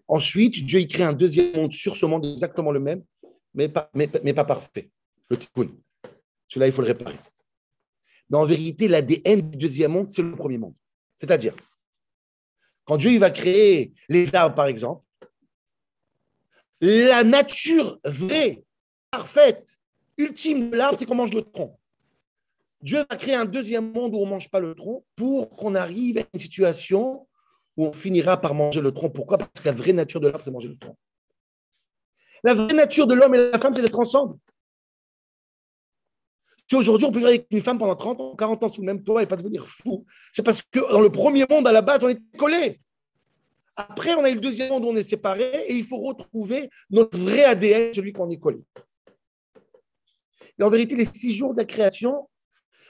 Ensuite, 0.09 0.65
Dieu 0.65 0.81
il 0.81 0.89
crée 0.89 1.05
un 1.05 1.13
deuxième 1.13 1.55
monde 1.55 1.73
sur 1.73 1.95
ce 1.95 2.05
monde 2.07 2.27
exactement 2.27 2.73
le 2.73 2.81
même, 2.81 3.05
mais 3.55 3.69
pas, 3.69 3.89
mais, 3.95 4.09
pas 4.09 4.45
parfait, 4.45 4.91
le 5.29 5.37
tikkun. 5.37 5.71
Celui-là, 6.49 6.67
il 6.67 6.73
faut 6.73 6.83
le 6.83 6.89
réparer. 6.89 7.15
Mais 8.31 8.39
en 8.39 8.47
vérité, 8.47 8.89
l'ADN 8.89 9.51
du 9.51 9.59
deuxième 9.59 9.93
monde, 9.93 10.09
c'est 10.09 10.23
le 10.23 10.33
premier 10.33 10.59
monde. 10.59 10.75
C'est-à-dire, 11.17 11.55
quand 12.85 12.97
Dieu 12.97 13.19
va 13.19 13.31
créer 13.31 13.93
les 14.09 14.35
arbres, 14.35 14.55
par 14.55 14.67
exemple, 14.67 15.05
la 16.81 17.25
nature 17.25 17.99
vraie, 18.05 18.65
parfaite, 19.11 19.79
ultime 20.17 20.71
de 20.71 20.77
l'arbre, 20.77 20.97
c'est 20.99 21.07
qu'on 21.07 21.17
mange 21.17 21.35
le 21.35 21.43
tronc. 21.43 21.79
Dieu 22.83 23.05
va 23.11 23.17
créer 23.17 23.35
un 23.35 23.45
deuxième 23.45 23.93
monde 23.93 24.15
où 24.15 24.19
on 24.19 24.25
ne 24.25 24.31
mange 24.31 24.51
pas 24.51 24.61
le 24.61 24.75
tronc 24.75 25.05
pour 25.15 25.51
qu'on 25.51 25.75
arrive 25.75 26.19
à 26.19 26.23
une 26.33 26.41
situation 26.41 27.27
où 27.77 27.87
on 27.87 27.93
finira 27.93 28.41
par 28.41 28.55
manger 28.55 28.81
le 28.81 28.93
tronc. 28.93 29.11
Pourquoi? 29.11 29.37
Parce 29.37 29.51
que 29.61 29.67
la 29.67 29.73
vraie 29.73 29.93
nature 29.93 30.21
de 30.21 30.29
l'arbre, 30.29 30.43
c'est 30.43 30.51
manger 30.51 30.69
le 30.69 30.79
tronc. 30.79 30.97
La 32.43 32.55
vraie 32.55 32.75
nature 32.75 33.07
de 33.07 33.15
l'homme 33.15 33.35
et 33.35 33.39
de 33.39 33.51
la 33.53 33.59
femme, 33.59 33.75
c'est 33.75 33.83
d'être 33.83 33.99
ensemble. 33.99 34.39
Si 36.71 36.77
aujourd'hui, 36.77 37.05
on 37.05 37.11
peut 37.11 37.19
vivre 37.19 37.31
avec 37.31 37.49
une 37.51 37.63
femme 37.63 37.79
pendant 37.79 37.97
30 37.97 38.21
ans, 38.21 38.37
40 38.37 38.63
ans 38.63 38.69
sous 38.69 38.81
le 38.81 38.87
même 38.87 39.03
toit 39.03 39.25
et 39.25 39.27
pas 39.27 39.35
devenir 39.35 39.67
fou, 39.67 40.07
c'est 40.33 40.45
parce 40.45 40.63
que 40.63 40.79
dans 40.93 41.01
le 41.01 41.11
premier 41.11 41.45
monde, 41.51 41.67
à 41.67 41.73
la 41.73 41.83
base, 41.83 42.05
on 42.05 42.09
est 42.09 42.21
collés. 42.39 42.81
Après, 43.75 44.15
on 44.15 44.23
a 44.23 44.31
eu 44.31 44.35
le 44.35 44.41
deuxième 44.41 44.69
monde 44.69 44.85
où 44.85 44.89
on 44.89 44.95
est 44.95 45.03
séparés 45.03 45.65
et 45.67 45.75
il 45.75 45.85
faut 45.85 45.99
retrouver 45.99 46.71
notre 46.89 47.19
vrai 47.19 47.43
ADN, 47.43 47.93
celui 47.93 48.13
qu'on 48.13 48.31
est 48.31 48.37
collé. 48.37 48.61
Et 50.61 50.63
en 50.63 50.71
vérité, 50.71 50.95
les 50.95 51.07
six 51.07 51.35
jours 51.35 51.55
de 51.55 51.59
la 51.59 51.65
création, 51.65 52.29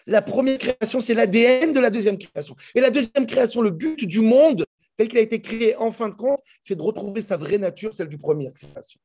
la 0.07 0.21
première 0.21 0.59
création, 0.59 1.01
c'est 1.01 1.15
l'ADN 1.15 1.73
de 1.73 1.81
la 1.81 1.89
deuxième 1.89 2.19
création. 2.19 2.55
Et 2.75 2.83
la 2.83 2.91
deuxième 2.91 3.25
création, 3.25 3.63
le 3.63 3.71
but 3.71 4.05
du 4.05 4.21
monde, 4.21 4.67
tel 4.97 5.09
qu'il 5.09 5.17
a 5.17 5.23
été 5.23 5.41
créé 5.41 5.75
en 5.77 5.91
fin 5.91 6.11
de 6.11 6.15
compte, 6.15 6.41
c'est 6.61 6.77
de 6.77 6.83
retrouver 6.83 7.23
sa 7.23 7.39
vraie 7.39 7.57
nature, 7.57 7.95
celle 7.95 8.09
du 8.09 8.19
première 8.19 8.53
création. 8.53 9.01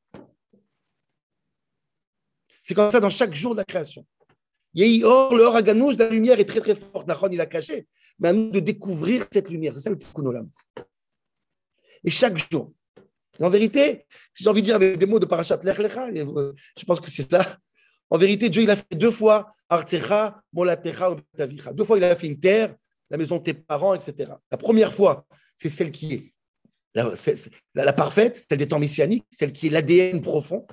C'est 2.62 2.74
comme 2.74 2.92
ça 2.92 3.00
dans 3.00 3.10
chaque 3.10 3.34
jour 3.34 3.54
de 3.54 3.60
la 3.60 3.64
création. 3.64 4.06
Or, 5.04 5.36
le 5.36 5.44
Horaganous, 5.44 5.92
la 5.98 6.10
lumière 6.10 6.40
est 6.40 6.46
très 6.46 6.60
très 6.60 6.76
forte. 6.76 7.08
Nachon, 7.08 7.30
il 7.32 7.40
a 7.40 7.46
caché. 7.46 7.88
Mais 8.20 8.30
à 8.30 8.34
nous 8.34 8.52
de 8.52 8.60
découvrir 8.60 9.26
cette 9.32 9.50
lumière. 9.50 9.74
C'est 9.74 9.82
ça 9.82 9.90
le 9.90 9.98
tikkun 9.98 10.26
olam. 10.26 10.50
Et 12.04 12.12
chaque 12.12 12.38
jour. 12.52 12.72
en 13.40 13.50
vérité, 13.50 14.06
si 14.34 14.44
j'ai 14.44 14.50
envie 14.50 14.62
de 14.62 14.68
dire 14.68 14.76
avec 14.76 14.98
des 14.98 15.06
mots 15.06 15.20
de 15.20 15.26
Parashat 15.26 15.60
Lech 15.64 15.78
Lecha, 15.78 16.08
je 16.14 16.86
pense 16.86 17.00
que 17.00 17.10
c'est 17.10 17.30
ça. 17.30 17.58
En 18.10 18.18
vérité, 18.18 18.50
Dieu, 18.50 18.64
il 18.64 18.70
a 18.70 18.76
fait 18.76 18.96
deux 18.96 19.12
fois 19.12 19.50
Artsecha, 19.70 20.42
Molatecha, 20.54 21.16
Deux 21.74 21.84
fois, 21.84 21.98
il 21.98 22.04
a 22.04 22.16
fait 22.16 22.28
une 22.28 22.40
terre, 22.40 22.76
la 23.10 23.18
maison 23.18 23.38
de 23.38 23.44
tes 23.44 23.54
parents, 23.54 23.96
etc. 23.96 24.32
La 24.52 24.58
première 24.58 24.94
fois, 24.94 25.26
c'est 25.58 25.70
celle 25.70 25.92
qui 25.92 26.14
est 26.14 26.34
la, 27.74 27.94
parfaite, 27.94 28.46
celle 28.48 28.58
des 28.58 28.68
temps 28.68 28.80
messianiques, 28.80 29.26
celle 29.30 29.52
qui 29.52 29.68
est 29.68 29.70
l'ADN 29.70 30.22
profond. 30.22 30.66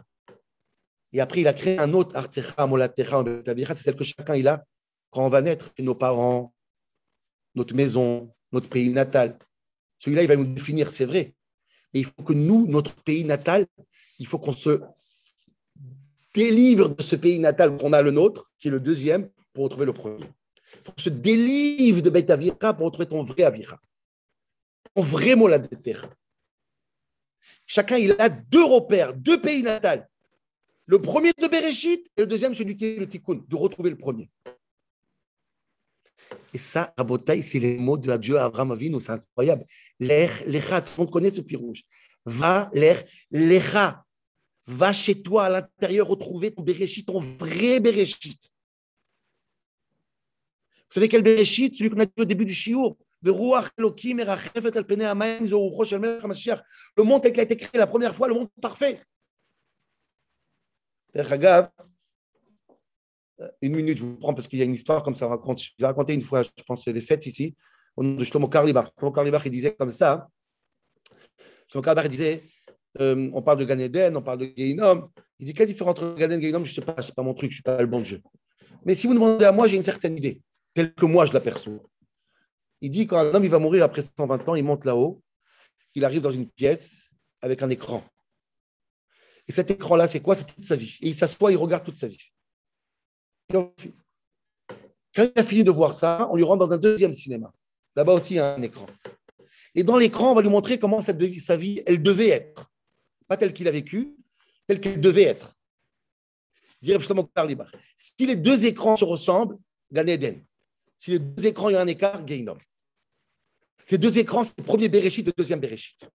Et 1.13 1.21
après, 1.21 1.41
il 1.43 1.49
a 1.49 1.53
créé 1.53 1.79
un 1.79 1.93
autre 1.93 2.17
Artsecha, 2.17 2.67
Molatecha, 2.67 3.23
c'est 3.47 3.77
celle 3.77 3.97
que 3.97 4.05
chacun 4.05 4.35
il 4.35 4.49
a 4.49 4.65
quand 5.11 5.25
on 5.25 5.29
va 5.29 5.43
naître. 5.43 5.73
nos 5.79 5.95
parents, 5.95 6.55
notre 7.55 7.75
maison, 7.75 8.33
notre 8.51 8.69
pays 8.69 8.91
natal. 8.91 9.39
Celui-là, 9.99 10.23
il 10.23 10.29
va 10.29 10.37
nous 10.37 10.47
définir, 10.47 10.91
c'est 10.91 11.05
vrai. 11.05 11.35
Mais 11.93 12.01
il 12.01 12.07
faut 12.07 12.23
que 12.23 12.33
nous, 12.33 12.67
notre 12.67 12.95
pays 13.03 13.25
natal, 13.25 13.67
il 14.19 14.27
faut 14.27 14.39
qu'on 14.39 14.55
se 14.55 14.81
délivre 16.35 16.89
de 16.89 17.03
ce 17.03 17.17
pays 17.17 17.39
natal 17.39 17.77
qu'on 17.77 17.93
a 17.93 18.01
le 18.01 18.11
nôtre, 18.11 18.51
qui 18.59 18.69
est 18.69 18.71
le 18.71 18.81
deuxième, 18.81 19.29
pour 19.53 19.65
retrouver 19.65 19.87
le 19.87 19.93
premier. 19.93 20.25
Il 20.75 20.87
faut 20.87 20.93
que 20.93 21.03
se 21.03 21.11
délivre 21.11 22.01
de 22.01 22.09
Beth 22.09 22.31
Avira 22.31 22.75
pour 22.75 22.87
retrouver 22.87 23.07
ton 23.07 23.23
vrai 23.23 23.43
Avira. 23.43 23.79
Ton 24.95 25.03
vrai 25.03 25.37
mot 25.37 25.47
la 25.47 25.59
terre. 25.59 26.09
Chacun, 27.67 27.97
il 27.97 28.17
a 28.19 28.29
deux 28.31 28.65
repères, 28.65 29.15
deux 29.15 29.41
pays 29.41 29.63
natals. 29.63 30.09
Le 30.87 31.01
premier 31.01 31.33
de 31.39 31.47
Bereshit 31.47 32.11
et 32.17 32.21
le 32.23 32.27
deuxième, 32.27 32.55
celui 32.55 32.77
qui 32.77 32.85
est 32.87 32.97
le 32.97 33.09
tikkun, 33.09 33.45
de 33.47 33.57
retrouver 33.57 33.91
le 33.91 33.97
premier. 33.97 34.29
Et 36.55 36.59
ça, 36.59 36.93
Rabotai, 36.97 37.43
c'est 37.43 37.59
les 37.59 37.79
mots 37.79 37.97
de 37.97 38.15
Dieu 38.17 38.37
à 38.37 38.45
Abraham 38.45 38.73
Avinu, 38.73 39.01
c'est 39.01 39.13
incroyable. 39.13 39.65
L'ech, 40.01 40.45
lecha, 40.47 40.83
tout 40.83 41.07
connaît 41.07 41.31
ce 41.31 41.41
pied 41.41 41.57
rouge. 41.57 41.83
Va, 42.25 42.71
l'ech, 42.75 43.05
lecha. 43.31 44.05
Va 44.67 44.93
chez 44.93 45.21
toi 45.21 45.47
à 45.47 45.51
l'intérieur 45.51 46.07
retrouver 46.07 46.53
ton 46.53 46.63
Bereshit, 46.63 47.07
ton 47.07 47.19
vrai 47.19 47.81
Bereshit. 47.81 48.41
Vous 50.75 50.95
savez 50.95 51.09
quel 51.09 51.23
Bereshit? 51.23 51.75
Celui 51.75 51.91
qu'on 51.91 52.01
a 52.01 52.07
dit 52.07 52.13
au 52.19 52.25
début 52.25 52.45
du 52.45 52.55
Shiur. 52.55 52.97
Le 53.25 53.33
monde 57.05 57.23
tel 57.23 57.33
qu'il 57.33 57.41
a 57.41 57.45
été 57.45 57.57
créé 57.57 57.79
la 57.79 57.87
première 57.87 58.15
fois, 58.15 58.29
le 58.29 58.35
monde 58.35 58.49
parfait. 58.61 59.01
Une 63.61 63.75
minute, 63.75 63.99
je 63.99 64.05
vous 64.05 64.17
prends 64.17 64.35
parce 64.35 64.49
qu'il 64.49 64.59
y 64.59 64.63
a 64.63 64.65
une 64.65 64.75
histoire 64.75 65.03
comme 65.03 65.15
ça. 65.15 65.27
Raconte. 65.27 65.61
Je 65.61 65.71
vous 65.79 65.85
ai 65.85 65.87
raconté 65.87 66.15
une 66.15 66.23
fois, 66.23 66.43
je 66.43 66.63
pense, 66.67 66.87
des 66.87 67.01
fêtes 67.01 67.27
ici, 67.27 67.57
au 67.97 68.03
nom 68.03 68.15
de 68.15 68.25
Shlomo 68.25 68.49
Karlibar. 68.49 68.93
Shlomo 68.99 69.13
Karlibar, 69.13 69.45
il 69.47 69.51
disait 69.51 69.75
comme 69.75 69.91
ça. 69.91 70.29
Shlomo 71.69 71.83
Karlibar, 71.83 72.07
il 72.07 72.11
disait 72.11 72.43
euh, 73.01 73.31
on 73.33 73.43
parle 73.43 73.59
de 73.59 73.65
Gan 73.65 73.79
Eden, 73.79 74.17
on 74.17 74.23
parle 74.23 74.39
de 74.39 74.53
Geinom. 74.57 75.11
Il 75.39 75.47
dit 75.47 75.55
quelle 75.55 75.67
différence 75.67 75.93
entre 75.93 76.15
Gan 76.15 76.27
Eden 76.27 76.39
et 76.39 76.43
Geinom? 76.43 76.65
Je 76.65 76.71
ne 76.71 76.75
sais 76.75 76.81
pas, 76.83 77.01
ce 77.03 77.09
n'est 77.09 77.15
pas 77.15 77.23
mon 77.23 77.35
truc, 77.35 77.51
je 77.51 77.55
ne 77.55 77.57
suis 77.57 77.63
pas 77.63 77.81
le 77.81 77.87
bon 77.87 78.01
Dieu. 78.01 78.23
Mais 78.85 78.95
si 78.95 79.07
vous 79.07 79.15
demandez 79.15 79.45
à 79.45 79.53
moi, 79.53 79.69
j'ai 79.69 79.77
une 79.77 79.83
certaine 79.83 80.17
idée, 80.17 80.41
telle 80.75 80.93
que 80.95 81.07
moi 81.07 81.27
je 81.27 81.33
l'aperçois. 81.33 81.81
Il 82.81 82.91
dit 82.91 83.07
quand 83.07 83.19
un 83.19 83.35
homme 83.35 83.45
il 83.45 83.51
va 83.51 83.59
mourir 83.59 83.85
après 83.85 84.03
120 84.03 84.49
ans, 84.49 84.55
il 84.55 84.65
monte 84.65 84.85
là-haut, 84.85 85.23
il 85.95 86.05
arrive 86.05 86.23
dans 86.23 86.33
une 86.33 86.49
pièce 86.49 87.09
avec 87.41 87.63
un 87.63 87.71
écran. 87.71 88.03
Et 89.49 89.53
cet 89.53 89.71
écran-là, 89.71 90.07
c'est 90.09 90.21
quoi? 90.21 90.37
C'est 90.37 90.45
toute 90.45 90.65
sa 90.65 90.77
vie. 90.77 90.99
Et 91.03 91.09
il 91.09 91.15
s'assoit, 91.15 91.51
il 91.53 91.57
regarde 91.57 91.85
toute 91.85 91.97
sa 91.97 92.09
vie. 92.09 92.31
Quand 93.51 93.73
il 95.17 95.33
a 95.37 95.45
fini 95.45 95.65
de 95.65 95.71
voir 95.71 95.95
ça, 95.95 96.29
on 96.31 96.37
lui 96.37 96.45
rentre 96.45 96.67
dans 96.67 96.75
un 96.75 96.79
deuxième 96.79 97.13
cinéma. 97.13 97.53
Là-bas 97.97 98.15
aussi, 98.15 98.35
il 98.35 98.37
y 98.37 98.41
a 98.41 98.55
un 98.55 98.63
écran. 98.63 98.87
Et 99.75 99.83
dans 99.83 99.99
l'écran, 99.99 100.33
on 100.33 100.35
va 100.35 100.43
lui 100.43 100.49
montrer 100.49 100.79
comment 100.79 101.03
sa 101.03 101.13
vie, 101.13 101.83
elle 101.87 102.03
devait 102.03 102.29
être. 102.29 102.71
Pas 103.27 103.37
telle 103.37 103.53
qu'il 103.53 103.69
a 103.69 103.71
vécu, 103.71 104.15
telle 104.67 104.81
qu'elle 104.81 105.01
devait 105.01 105.25
être. 105.25 105.57
Si 107.97 108.27
les 108.27 108.37
deux 108.37 108.67
écrans 108.67 108.97
se 108.97 109.05
ressemblent, 109.05 109.59
Gan 109.93 110.07
Eden. 110.07 110.45
Si 110.99 111.11
les 111.13 111.19
deux 111.19 111.47
écrans, 111.47 111.69
il 111.69 111.75
y 111.75 111.77
a 111.77 111.81
un 111.81 111.87
écart, 111.87 112.25
Gainom. 112.25 112.59
Ces 113.87 113.99
deux 113.99 114.19
écrans, 114.19 114.45
c'est 114.45 114.59
le 114.59 114.65
premier 114.65 114.89
Bereshit 114.89 115.27
et 115.27 115.31
le 115.31 115.35
deuxième 115.37 115.61
Bereshit. 115.61 116.09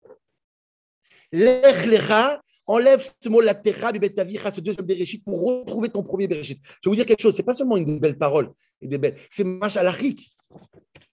L'Echlecha 1.31 2.41
enlève 2.67 3.01
ce 3.21 3.29
mot 3.29 3.41
la 3.41 3.55
terra 3.55 3.91
ce 3.91 4.61
deuxième 4.61 4.85
Bereshit, 4.85 5.23
pour 5.23 5.41
retrouver 5.41 5.89
ton 5.89 6.03
premier 6.03 6.27
Bereshit. 6.27 6.59
Je 6.63 6.89
vais 6.89 6.91
vous 6.91 6.95
dire 6.95 7.05
quelque 7.05 7.21
chose, 7.21 7.33
ce 7.33 7.41
n'est 7.41 7.45
pas 7.45 7.53
seulement 7.53 7.77
une 7.77 7.99
belle 7.99 8.17
parole 8.17 8.51
et 8.81 8.87
des 8.87 8.97
belles, 8.97 9.17
c'est 9.31 9.43
Machalachik. 9.43 10.29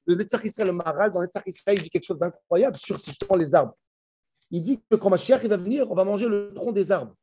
Le 0.07 0.17
Netzach 0.17 0.43
le 0.43 0.73
Maral, 0.73 1.13
dans 1.13 1.21
le 1.21 1.27
Netzach 1.27 1.45
Israël, 1.47 1.79
il 1.79 1.83
dit 1.83 1.91
quelque 1.91 2.05
chose 2.05 2.19
d'incroyable 2.19 2.77
sur 2.77 2.99
justement 2.99 3.37
les 3.37 3.55
arbres. 3.55 3.75
Il 4.51 4.63
dit 4.63 4.81
que 4.91 4.97
quand 4.97 5.11
Mashiach 5.11 5.45
va 5.47 5.57
venir, 5.57 5.91
on 5.91 5.95
va 5.95 6.05
manger 6.05 6.29
le 6.29 6.53
tronc 6.55 6.73
des 6.73 6.93
arbres. 6.93 7.15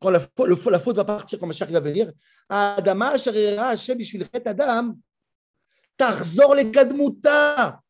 Quand 0.00 0.10
la, 0.10 0.20
faute 0.20 0.96
va 0.96 1.04
partir, 1.04 1.38
quand 1.38 1.46
Mashiach 1.46 1.70
va 1.70 1.80
venir, 1.80 2.12
Adama, 2.48 3.14
Adam, 4.44 4.96
Tarzor 5.96 6.54
les 6.54 6.70
Kadmuta. 6.70 7.80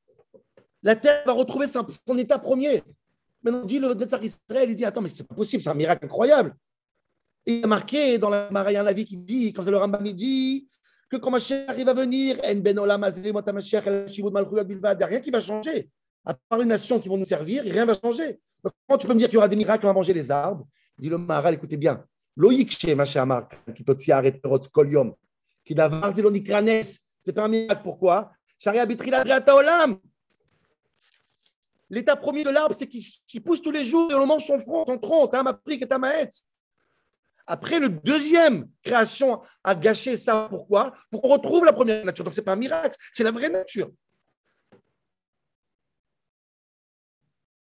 La 0.83 0.97
terre 0.97 1.23
va 1.25 1.33
retrouver 1.33 1.67
son, 1.67 1.87
état 2.19 2.39
premier. 2.39 2.83
Maintenant, 3.43 3.65
dit 3.65 3.79
le 3.79 3.95
Netzach 3.95 4.23
Israël, 4.23 4.71
il 4.71 4.77
dit 4.77 4.85
Attends, 4.85 5.01
mais 5.01 5.09
c'est 5.09 5.27
pas 5.27 5.35
possible, 5.35 5.63
c'est 5.63 5.71
un 5.71 5.75
miracle 5.75 6.05
incroyable. 6.05 6.55
Et 7.47 7.55
il 7.55 7.61
y 7.61 7.65
a 7.65 7.67
marqué 7.67 8.19
dans 8.19 8.29
la 8.31 8.49
Marie, 8.51 8.77
un 8.77 8.87
avis 8.87 9.05
qui 9.05 9.17
dit, 9.17 9.53
quand 9.53 9.65
c'est 9.65 9.71
le 9.71 9.77
Rambam, 9.77 10.03
dit 10.13 10.69
que 11.11 11.17
quand 11.17 11.31
Mashiach 11.31 11.69
arrive 11.69 11.89
à 11.89 11.95
venir, 11.95 12.39
il 12.45 12.63
n'y 12.63 12.71
a 12.71 12.73
rien 15.07 15.21
qui 15.21 15.31
va 15.31 15.41
changer. 15.41 15.91
À 16.25 16.35
part 16.35 16.61
les 16.61 16.65
nations 16.65 17.01
qui 17.01 17.09
vont 17.09 17.19
nous 17.19 17.25
servir, 17.25 17.65
rien 17.65 17.85
ne 17.85 17.93
va 17.93 17.99
changer. 18.01 18.39
Donc, 18.63 18.73
comment 18.87 18.97
tu 18.97 19.09
peux 19.09 19.15
me 19.15 19.19
dire 19.19 19.29
qu'il 19.29 19.35
y 19.35 19.39
aura 19.39 19.49
des 19.49 19.57
miracles, 19.57 19.85
on 19.87 19.89
va 19.89 19.95
manger 19.95 20.15
les 20.15 20.31
arbres? 20.31 20.69
Dit 20.97 21.09
le 21.09 21.19
Maharal, 21.19 21.55
écoutez 21.55 21.77
bien. 21.77 22.05
Loïc 22.37 22.71
chez 22.71 22.95
Machamar, 22.95 23.49
qui 23.75 23.83
peut 23.83 23.97
s'y 23.99 24.13
arrêter, 24.13 24.41
Kolium, 24.73 25.13
qui 25.65 25.75
n'a 25.75 25.91
pas 25.91 26.13
c'est 27.25 27.33
pas 27.33 27.45
un 27.45 27.49
miracle. 27.49 27.83
Pourquoi? 27.83 28.33
Sharia 28.59 28.87
Bitrila 28.87 29.25
Olam. 29.55 29.99
L'état 31.93 32.17
premier 32.17 32.43
de 32.43 32.49
l'arbre, 32.49 32.75
c'est 32.75 32.89
qu'il 32.89 33.45
pousse 33.45 33.61
tous 33.61 33.71
les 33.71 33.85
jours 33.85 34.11
et 34.11 34.15
on 34.15 34.27
mange 34.27 34.47
son 34.47 34.59
front, 34.59 34.87
son 34.87 34.97
tronc, 34.97 35.31
et 35.69 35.87
Tamaetz. 35.87 36.47
Après, 37.47 37.79
le 37.79 37.91
deuxième 37.91 38.67
création 38.83 39.43
a 39.63 39.75
gâché 39.75 40.17
ça. 40.17 40.47
Pourquoi? 40.49 40.95
Pour 41.11 41.21
qu'on 41.21 41.29
retrouve 41.29 41.67
la 41.67 41.75
première 41.75 42.03
nature. 42.03 42.25
Donc, 42.25 42.33
ce 42.33 42.41
n'est 42.41 42.45
pas 42.47 42.55
un 42.55 42.57
miracle, 42.57 42.97
c'est 43.13 43.25
la 43.25 43.31
vraie 43.31 43.51
nature. 43.51 43.91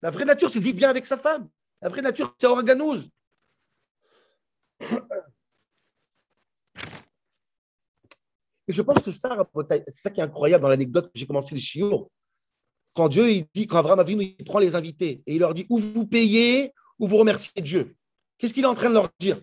La 0.01 0.11
vraie 0.11 0.25
nature, 0.25 0.49
c'est 0.49 0.59
vivre 0.59 0.79
bien 0.79 0.89
avec 0.89 1.05
sa 1.05 1.19
femme. 1.19 1.47
La 1.83 1.91
vraie 1.91 2.01
nature, 2.01 2.35
c'est 2.39 2.47
organouse. 2.47 3.11
Et 8.67 8.73
je 8.73 8.81
pense 8.81 9.03
que 9.03 9.11
ça, 9.13 9.37
c'est 9.69 9.91
ça 9.91 10.09
qui 10.09 10.21
est 10.21 10.25
incroyable 10.25 10.63
dans 10.63 10.71
l'anecdote 10.71 11.13
que 11.13 11.19
j'ai 11.19 11.27
commencé 11.27 11.55
les 11.55 11.61
chiots 11.61 12.11
quand 12.95 13.09
Dieu 13.09 13.31
il 13.31 13.45
dit, 13.55 13.67
quand 13.67 13.79
Abraham 13.79 13.99
Avinu 13.99 14.35
il 14.39 14.45
prend 14.45 14.59
les 14.59 14.75
invités 14.75 15.23
et 15.27 15.35
il 15.35 15.41
leur 15.41 15.53
dit 15.53 15.67
ou 15.69 15.79
vous 15.79 16.07
payez 16.07 16.73
ou 16.99 17.09
vous 17.09 17.17
remerciez 17.17 17.61
Dieu. 17.61 17.97
Qu'est-ce 18.39 18.55
qu'il 18.55 18.65
est 18.65 18.69
en 18.69 18.75
train 18.75 18.89
de 18.89 18.95
leur 18.95 19.09
dire? 19.21 19.41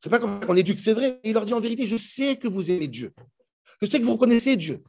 C'est 0.00 0.10
pas 0.10 0.18
comme 0.18 0.38
on 0.48 0.56
éduque, 0.56 0.78
c'est 0.78 0.92
vrai. 0.92 1.20
Il 1.24 1.34
leur 1.34 1.44
dit 1.44 1.54
en 1.54 1.60
vérité, 1.60 1.86
je 1.86 1.96
sais 1.96 2.36
que 2.36 2.46
vous 2.46 2.70
aimez 2.70 2.88
Dieu. 2.88 3.12
Je 3.80 3.86
sais 3.86 3.98
que 3.98 4.04
vous 4.04 4.12
reconnaissez 4.12 4.56
Dieu. 4.56 4.82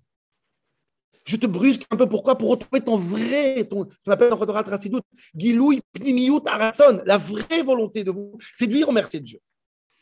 Je 1.26 1.36
te 1.36 1.46
brusque 1.46 1.86
un 1.92 1.98
peu 1.98 2.10
pourquoi? 2.10 2.38
Pour 2.38 2.50
retrouver 2.50 2.82
ton 2.82 2.98
vrai, 2.98 3.64
ton, 3.66 3.88
on 4.08 4.12
appelle 4.12 4.30
Torah 4.30 4.64
Trasidut, 4.64 5.02
Giloui 5.36 5.82
Pnimiyut 5.94 6.42
Arason, 6.46 7.02
la 7.06 7.18
vraie 7.18 7.62
volonté 7.62 8.04
de 8.04 8.10
vous, 8.10 8.38
c'est 8.56 8.66
de 8.66 8.74
lui 8.74 8.84
remercier 8.84 9.20
Dieu. 9.20 9.40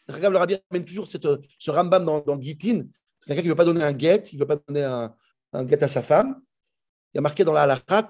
Regarde, 0.08 0.34
le 0.34 0.39
rabbi 0.39 0.56
amène 0.71 0.86
toujours 0.86 1.08
ce 1.08 1.71
Rambam 1.71 2.06
dans, 2.06 2.21
dans 2.21 2.39
Gitin, 2.39 2.84
quelqu'un 3.25 3.41
qui 3.41 3.47
ne 3.47 3.51
veut 3.51 3.56
pas 3.56 3.65
donner 3.65 3.84
un 3.84 3.91
guet, 3.91 4.23
il 4.32 4.36
ne 4.36 4.39
veut 4.39 4.47
pas 4.47 4.56
donner 4.56 4.84
un, 4.84 5.13
un 5.51 5.67
à 5.67 5.88
sa 5.88 6.01
femme, 6.01 6.41
il 7.13 7.17
y 7.17 7.20
a 7.20 7.22
marqué 7.22 7.43
dans 7.43 7.54
la 7.54 7.63
halakha 7.63 8.10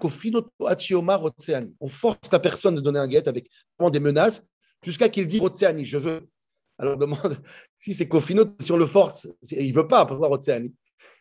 On 1.80 1.88
force 1.88 2.32
la 2.32 2.40
personne 2.40 2.76
de 2.76 2.82
donner 2.82 3.00
un 3.00 3.08
guet 3.08 3.28
avec 3.28 3.50
des 3.92 4.00
menaces 4.00 4.44
jusqu'à 4.84 5.10
qu'il 5.10 5.28
dise 5.28 5.42
Rotseani, 5.42 5.86
je 5.86 5.98
veux. 5.98 6.28
Alors 6.78 6.96
on 6.96 6.98
demande 6.98 7.38
si 7.78 7.94
c'est 7.94 8.08
Kofino, 8.08 8.46
si 8.60 8.72
on 8.72 8.78
le 8.78 8.86
force, 8.86 9.28
il 9.52 9.70
ne 9.70 9.76
veut 9.76 9.88
pas 9.88 10.02
avoir 10.02 10.30
Rotseani? 10.30 10.74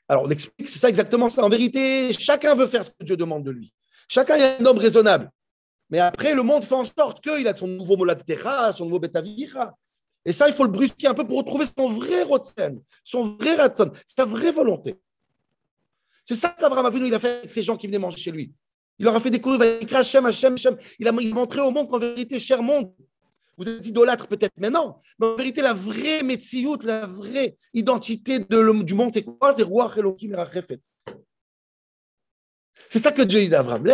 Alors 0.08 0.24
on 0.24 0.30
explique, 0.30 0.68
c'est 0.68 0.78
ça 0.78 0.88
exactement 0.88 1.28
ça. 1.28 1.44
En 1.44 1.48
vérité, 1.48 2.12
chacun 2.12 2.54
veut 2.54 2.66
faire 2.66 2.84
ce 2.84 2.90
que 2.90 3.04
Dieu 3.04 3.16
demande 3.16 3.44
de 3.44 3.50
lui. 3.50 3.72
Chacun 4.08 4.36
est 4.36 4.60
un 4.60 4.66
homme 4.66 4.78
raisonnable. 4.78 5.30
Mais 5.90 5.98
après, 5.98 6.34
le 6.34 6.42
monde 6.42 6.64
fait 6.64 6.74
en 6.74 6.84
sorte 6.84 7.22
qu'il 7.22 7.46
a 7.46 7.54
son 7.54 7.68
nouveau 7.68 7.96
Molatecha, 7.96 8.72
son 8.72 8.86
nouveau 8.86 8.98
Betavira. 8.98 9.74
Et 10.24 10.32
ça, 10.32 10.48
il 10.48 10.54
faut 10.54 10.64
le 10.64 10.70
brusquer 10.70 11.06
un 11.06 11.14
peu 11.14 11.24
pour 11.26 11.38
retrouver 11.38 11.64
son 11.66 11.88
vrai 11.88 12.24
Rotseani, 12.24 12.82
son 13.04 13.36
vrai 13.36 13.54
Ratson, 13.54 13.92
sa 14.04 14.24
vraie 14.24 14.50
volonté. 14.50 14.96
C'est 16.26 16.34
ça 16.34 16.48
qu'Abraham 16.48 16.86
Avinu, 16.86 17.06
il 17.06 17.14
a 17.14 17.20
fait 17.20 17.38
avec 17.38 17.50
ces 17.52 17.62
gens 17.62 17.76
qui 17.76 17.86
venaient 17.86 18.00
manger 18.00 18.18
chez 18.18 18.32
lui. 18.32 18.52
Il 18.98 19.04
leur 19.04 19.14
a 19.14 19.20
fait 19.20 19.30
découvrir 19.30 19.78
Hashem, 19.92 20.26
Hashem, 20.26 20.54
Hashem. 20.54 20.76
Il 20.98 21.06
a 21.06 21.12
montré 21.12 21.60
au 21.60 21.70
monde 21.70 21.88
qu'en 21.88 21.98
vérité, 21.98 22.40
cher 22.40 22.62
monde, 22.64 22.92
vous 23.56 23.68
êtes 23.68 23.86
idolâtre 23.86 24.26
peut-être, 24.26 24.54
mais 24.58 24.68
non. 24.68 24.96
Mais 25.20 25.26
en 25.28 25.36
vérité, 25.36 25.62
la 25.62 25.72
vraie 25.72 26.24
Metsiout, 26.24 26.78
la 26.82 27.06
vraie 27.06 27.56
identité 27.72 28.40
de 28.40 28.82
du 28.82 28.94
monde, 28.94 29.12
c'est 29.12 29.22
quoi? 29.22 29.54
C'est 29.54 29.62
roi 29.62 29.92
Elohim 29.96 30.34
Rachefet. 30.34 30.80
C'est 32.88 32.98
ça 32.98 33.12
que 33.12 33.22
Dieu 33.22 33.40
dit 33.40 33.54
à 33.54 33.60
Abraham. 33.60 33.86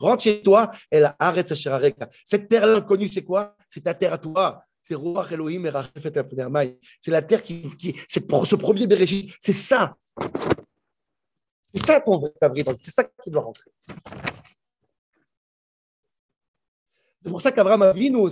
Rentre 0.00 0.22
chez 0.22 0.42
toi 0.42 0.70
et 0.90 1.00
la 1.00 1.16
arrête 1.18 1.52
Cette 2.24 2.48
terre-là 2.48 2.78
inconnue, 2.78 3.08
c'est 3.08 3.24
quoi? 3.24 3.56
C'est 3.68 3.82
ta 3.82 3.92
terre 3.94 4.14
à 4.14 4.18
toi. 4.18 4.64
C'est 4.88 4.94
Roi 4.94 5.26
Elohim 5.30 5.66
et 5.66 5.70
C'est 6.98 7.10
la 7.10 7.20
terre 7.20 7.42
qui, 7.42 7.68
qui 7.76 7.94
ce 8.08 8.54
premier 8.56 8.86
Bereshit. 8.86 9.30
C'est 9.38 9.52
ça. 9.52 9.94
C'est 11.74 11.84
ça 11.84 12.00
ton 12.00 12.32
C'est 12.80 12.90
ça 12.90 13.04
qui 13.04 13.30
doit 13.30 13.42
rentrer. 13.42 13.70
C'est 17.22 17.30
pour 17.30 17.42
ça 17.42 17.52
qu'Abraham 17.52 17.82
Avinu, 17.82 18.30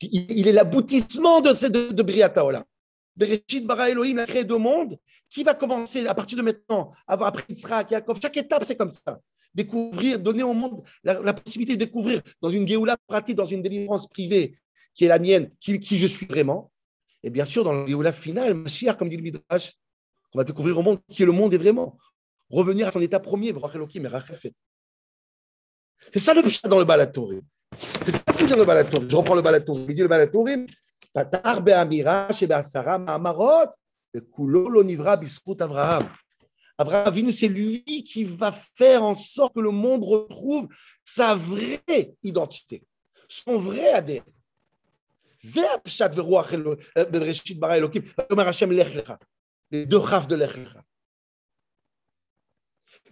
il 0.00 0.46
est 0.46 0.52
l'aboutissement 0.52 1.40
de, 1.40 1.50
de, 1.66 1.92
de 1.92 2.02
Briataola. 2.04 2.64
Bereshit 3.16 3.66
bara 3.66 3.90
Elohim 3.90 4.18
a 4.18 4.26
créé 4.26 4.44
deux 4.44 4.58
mondes. 4.58 4.96
Qui 5.28 5.42
va 5.42 5.54
commencer 5.54 6.06
à 6.06 6.14
partir 6.14 6.38
de 6.38 6.42
maintenant, 6.42 6.92
avoir 7.06 7.30
après 7.30 7.44
Yitzhak, 7.48 7.90
Yaakov, 7.90 8.18
chaque 8.22 8.36
étape, 8.36 8.62
c'est 8.64 8.76
comme 8.76 8.90
ça. 8.90 9.20
Découvrir, 9.52 10.20
donner 10.20 10.44
au 10.44 10.54
monde 10.54 10.84
la, 11.02 11.34
possibilité 11.34 11.76
de 11.76 11.84
découvrir 11.84 12.22
dans 12.40 12.48
une 12.48 12.66
Géoula 12.66 12.96
pratique, 13.08 13.34
dans 13.34 13.44
une 13.44 13.60
délivrance 13.60 14.06
privée, 14.06 14.56
qui 14.98 15.04
est 15.04 15.08
la 15.08 15.20
mienne, 15.20 15.48
qui, 15.60 15.78
je 15.80 16.06
suis 16.08 16.26
vraiment. 16.26 16.72
Et 17.22 17.30
bien 17.30 17.44
sûr, 17.44 17.62
dans 17.62 17.84
le 17.84 18.12
final, 18.12 18.52
Mashiach, 18.54 18.96
comme 18.96 19.08
dit 19.08 19.16
le 19.16 19.22
Midrash, 19.22 19.74
on 20.34 20.38
va 20.38 20.44
découvrir 20.44 20.76
au 20.76 20.82
monde 20.82 20.98
qui 21.08 21.22
est 21.22 21.26
le 21.26 21.30
monde 21.30 21.54
est 21.54 21.58
vraiment. 21.58 21.96
revenir 22.50 22.88
à 22.88 22.90
son 22.90 23.00
état 23.00 23.20
premier, 23.20 23.54
C'est 26.12 26.18
ça 26.18 26.34
le 26.34 26.42
pshat 26.42 26.66
dans 26.66 26.80
le 26.80 26.84
Balatourim. 26.84 27.42
C'est 27.76 28.10
ça 28.10 28.22
que 28.24 28.44
dans 28.44 28.56
le 28.56 28.64
Balatourim. 28.64 29.08
Je 29.08 29.14
reprends 29.14 29.36
le 29.36 29.42
Balatourim. 29.42 29.86
Il 29.88 29.94
dit 29.94 30.02
le 30.02 30.08
Balatourim, 30.08 30.66
Tatar 31.14 31.62
be'amira 31.62 32.32
shebe'asara 32.32 32.98
ma'amarot, 32.98 33.70
kulo 34.32 34.68
lo 34.68 34.82
nivra 34.82 35.16
bisrut 35.16 35.60
Avraham. 35.60 36.08
Abraham 36.76 37.30
c'est 37.30 37.48
lui 37.48 37.84
qui 37.84 38.24
va 38.24 38.50
faire 38.74 39.04
en 39.04 39.14
sorte 39.14 39.54
que 39.54 39.60
le 39.60 39.70
monde 39.70 40.02
retrouve 40.02 40.66
sa 41.04 41.36
vraie 41.36 42.16
identité, 42.24 42.82
son 43.28 43.58
vrai 43.58 43.92
ADN. 43.92 44.24
זה 45.43 45.73
הפשט 45.73 46.11
ורוח 46.15 46.53
בראשית 47.11 47.59
ברא 47.59 47.75
אלוקים, 47.75 48.01
אומר 48.31 48.47
השם 48.47 48.71
לך 48.71 48.95
לך, 48.95 49.13
les 49.73 49.85
deux 49.85 49.97
rafs 49.97 50.27
de 50.27 50.35
l'Echlecha. 50.35 50.81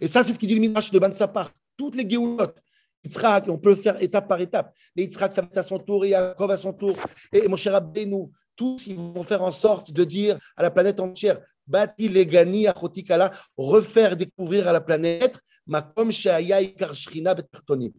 Et 0.00 0.08
ça, 0.08 0.24
c'est 0.24 0.32
ce 0.32 0.38
qu'il 0.38 0.48
dit 0.48 0.54
le 0.54 0.60
Midrash 0.60 0.90
de 0.90 0.98
Bansapar. 0.98 1.50
Toutes 1.76 1.96
les 1.96 2.08
Géoulottes, 2.08 2.60
Yitzhak, 3.04 3.48
on 3.48 3.58
peut 3.58 3.70
le 3.70 3.76
faire 3.76 4.00
étape 4.02 4.28
par 4.28 4.40
étape. 4.40 4.74
Mais 4.96 5.02
Yitzhak, 5.04 5.32
ça 5.32 5.42
va 5.42 5.48
à 5.54 5.62
son 5.62 5.78
tour, 5.78 6.04
et 6.04 6.10
Yaakov 6.10 6.50
à 6.50 6.56
son 6.56 6.72
tour, 6.72 6.96
et 7.32 7.46
Moshe 7.48 7.66
Rabbeinu, 7.66 8.28
tous, 8.56 8.86
ils 8.86 8.96
vont 8.96 9.24
faire 9.24 9.42
en 9.42 9.52
sorte 9.52 9.92
de 9.92 10.04
dire 10.04 10.38
à 10.56 10.62
la 10.62 10.70
planète 10.70 11.00
entière, 11.00 11.38
Bati 11.66 12.08
legani 12.08 12.66
achotikala, 12.66 13.30
refaire 13.56 14.16
découvrir 14.16 14.66
à 14.66 14.72
la 14.72 14.80
planète, 14.80 15.38
makom 15.66 16.10
sheaya 16.10 16.60
ikar 16.60 16.94
shrina 16.94 17.34
betartonim. 17.34 17.92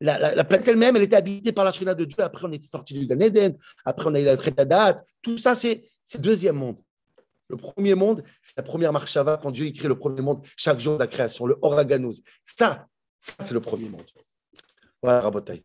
La, 0.00 0.18
la, 0.18 0.34
la, 0.34 0.44
planète 0.44 0.66
elle-même, 0.68 0.96
elle 0.96 1.02
était 1.02 1.16
habitée 1.16 1.52
par 1.52 1.64
la 1.64 1.72
shrina 1.72 1.94
de 1.94 2.04
Dieu. 2.04 2.22
Après, 2.22 2.46
on 2.46 2.52
est 2.52 2.62
sorti 2.62 2.94
du 2.94 3.06
Gan 3.06 3.20
Eden. 3.20 3.56
Après, 3.84 4.06
on 4.08 4.14
a 4.14 4.20
eu 4.20 4.24
la 4.24 4.36
Tretadat. 4.36 5.04
Tout 5.20 5.36
ça, 5.36 5.54
c'est 5.54 5.90
le 6.14 6.18
deuxième 6.20 6.56
monde. 6.56 6.80
Le 7.48 7.56
premier 7.56 7.94
monde, 7.94 8.22
c'est 8.42 8.56
la 8.56 8.62
première 8.62 8.92
marchava 8.92 9.38
quand 9.42 9.50
Dieu 9.50 9.70
crée 9.72 9.88
le 9.88 9.98
premier 9.98 10.22
monde 10.22 10.46
chaque 10.56 10.78
jour 10.78 10.94
de 10.94 11.00
la 11.00 11.08
création, 11.08 11.46
le 11.46 11.58
Oraganos. 11.62 12.22
Ça, 12.44 12.86
ça 13.18 13.32
c'est 13.40 13.52
le 13.52 13.60
premier 13.60 13.88
monde. 13.88 14.06
Voilà, 15.02 15.20
Rabotai. 15.20 15.64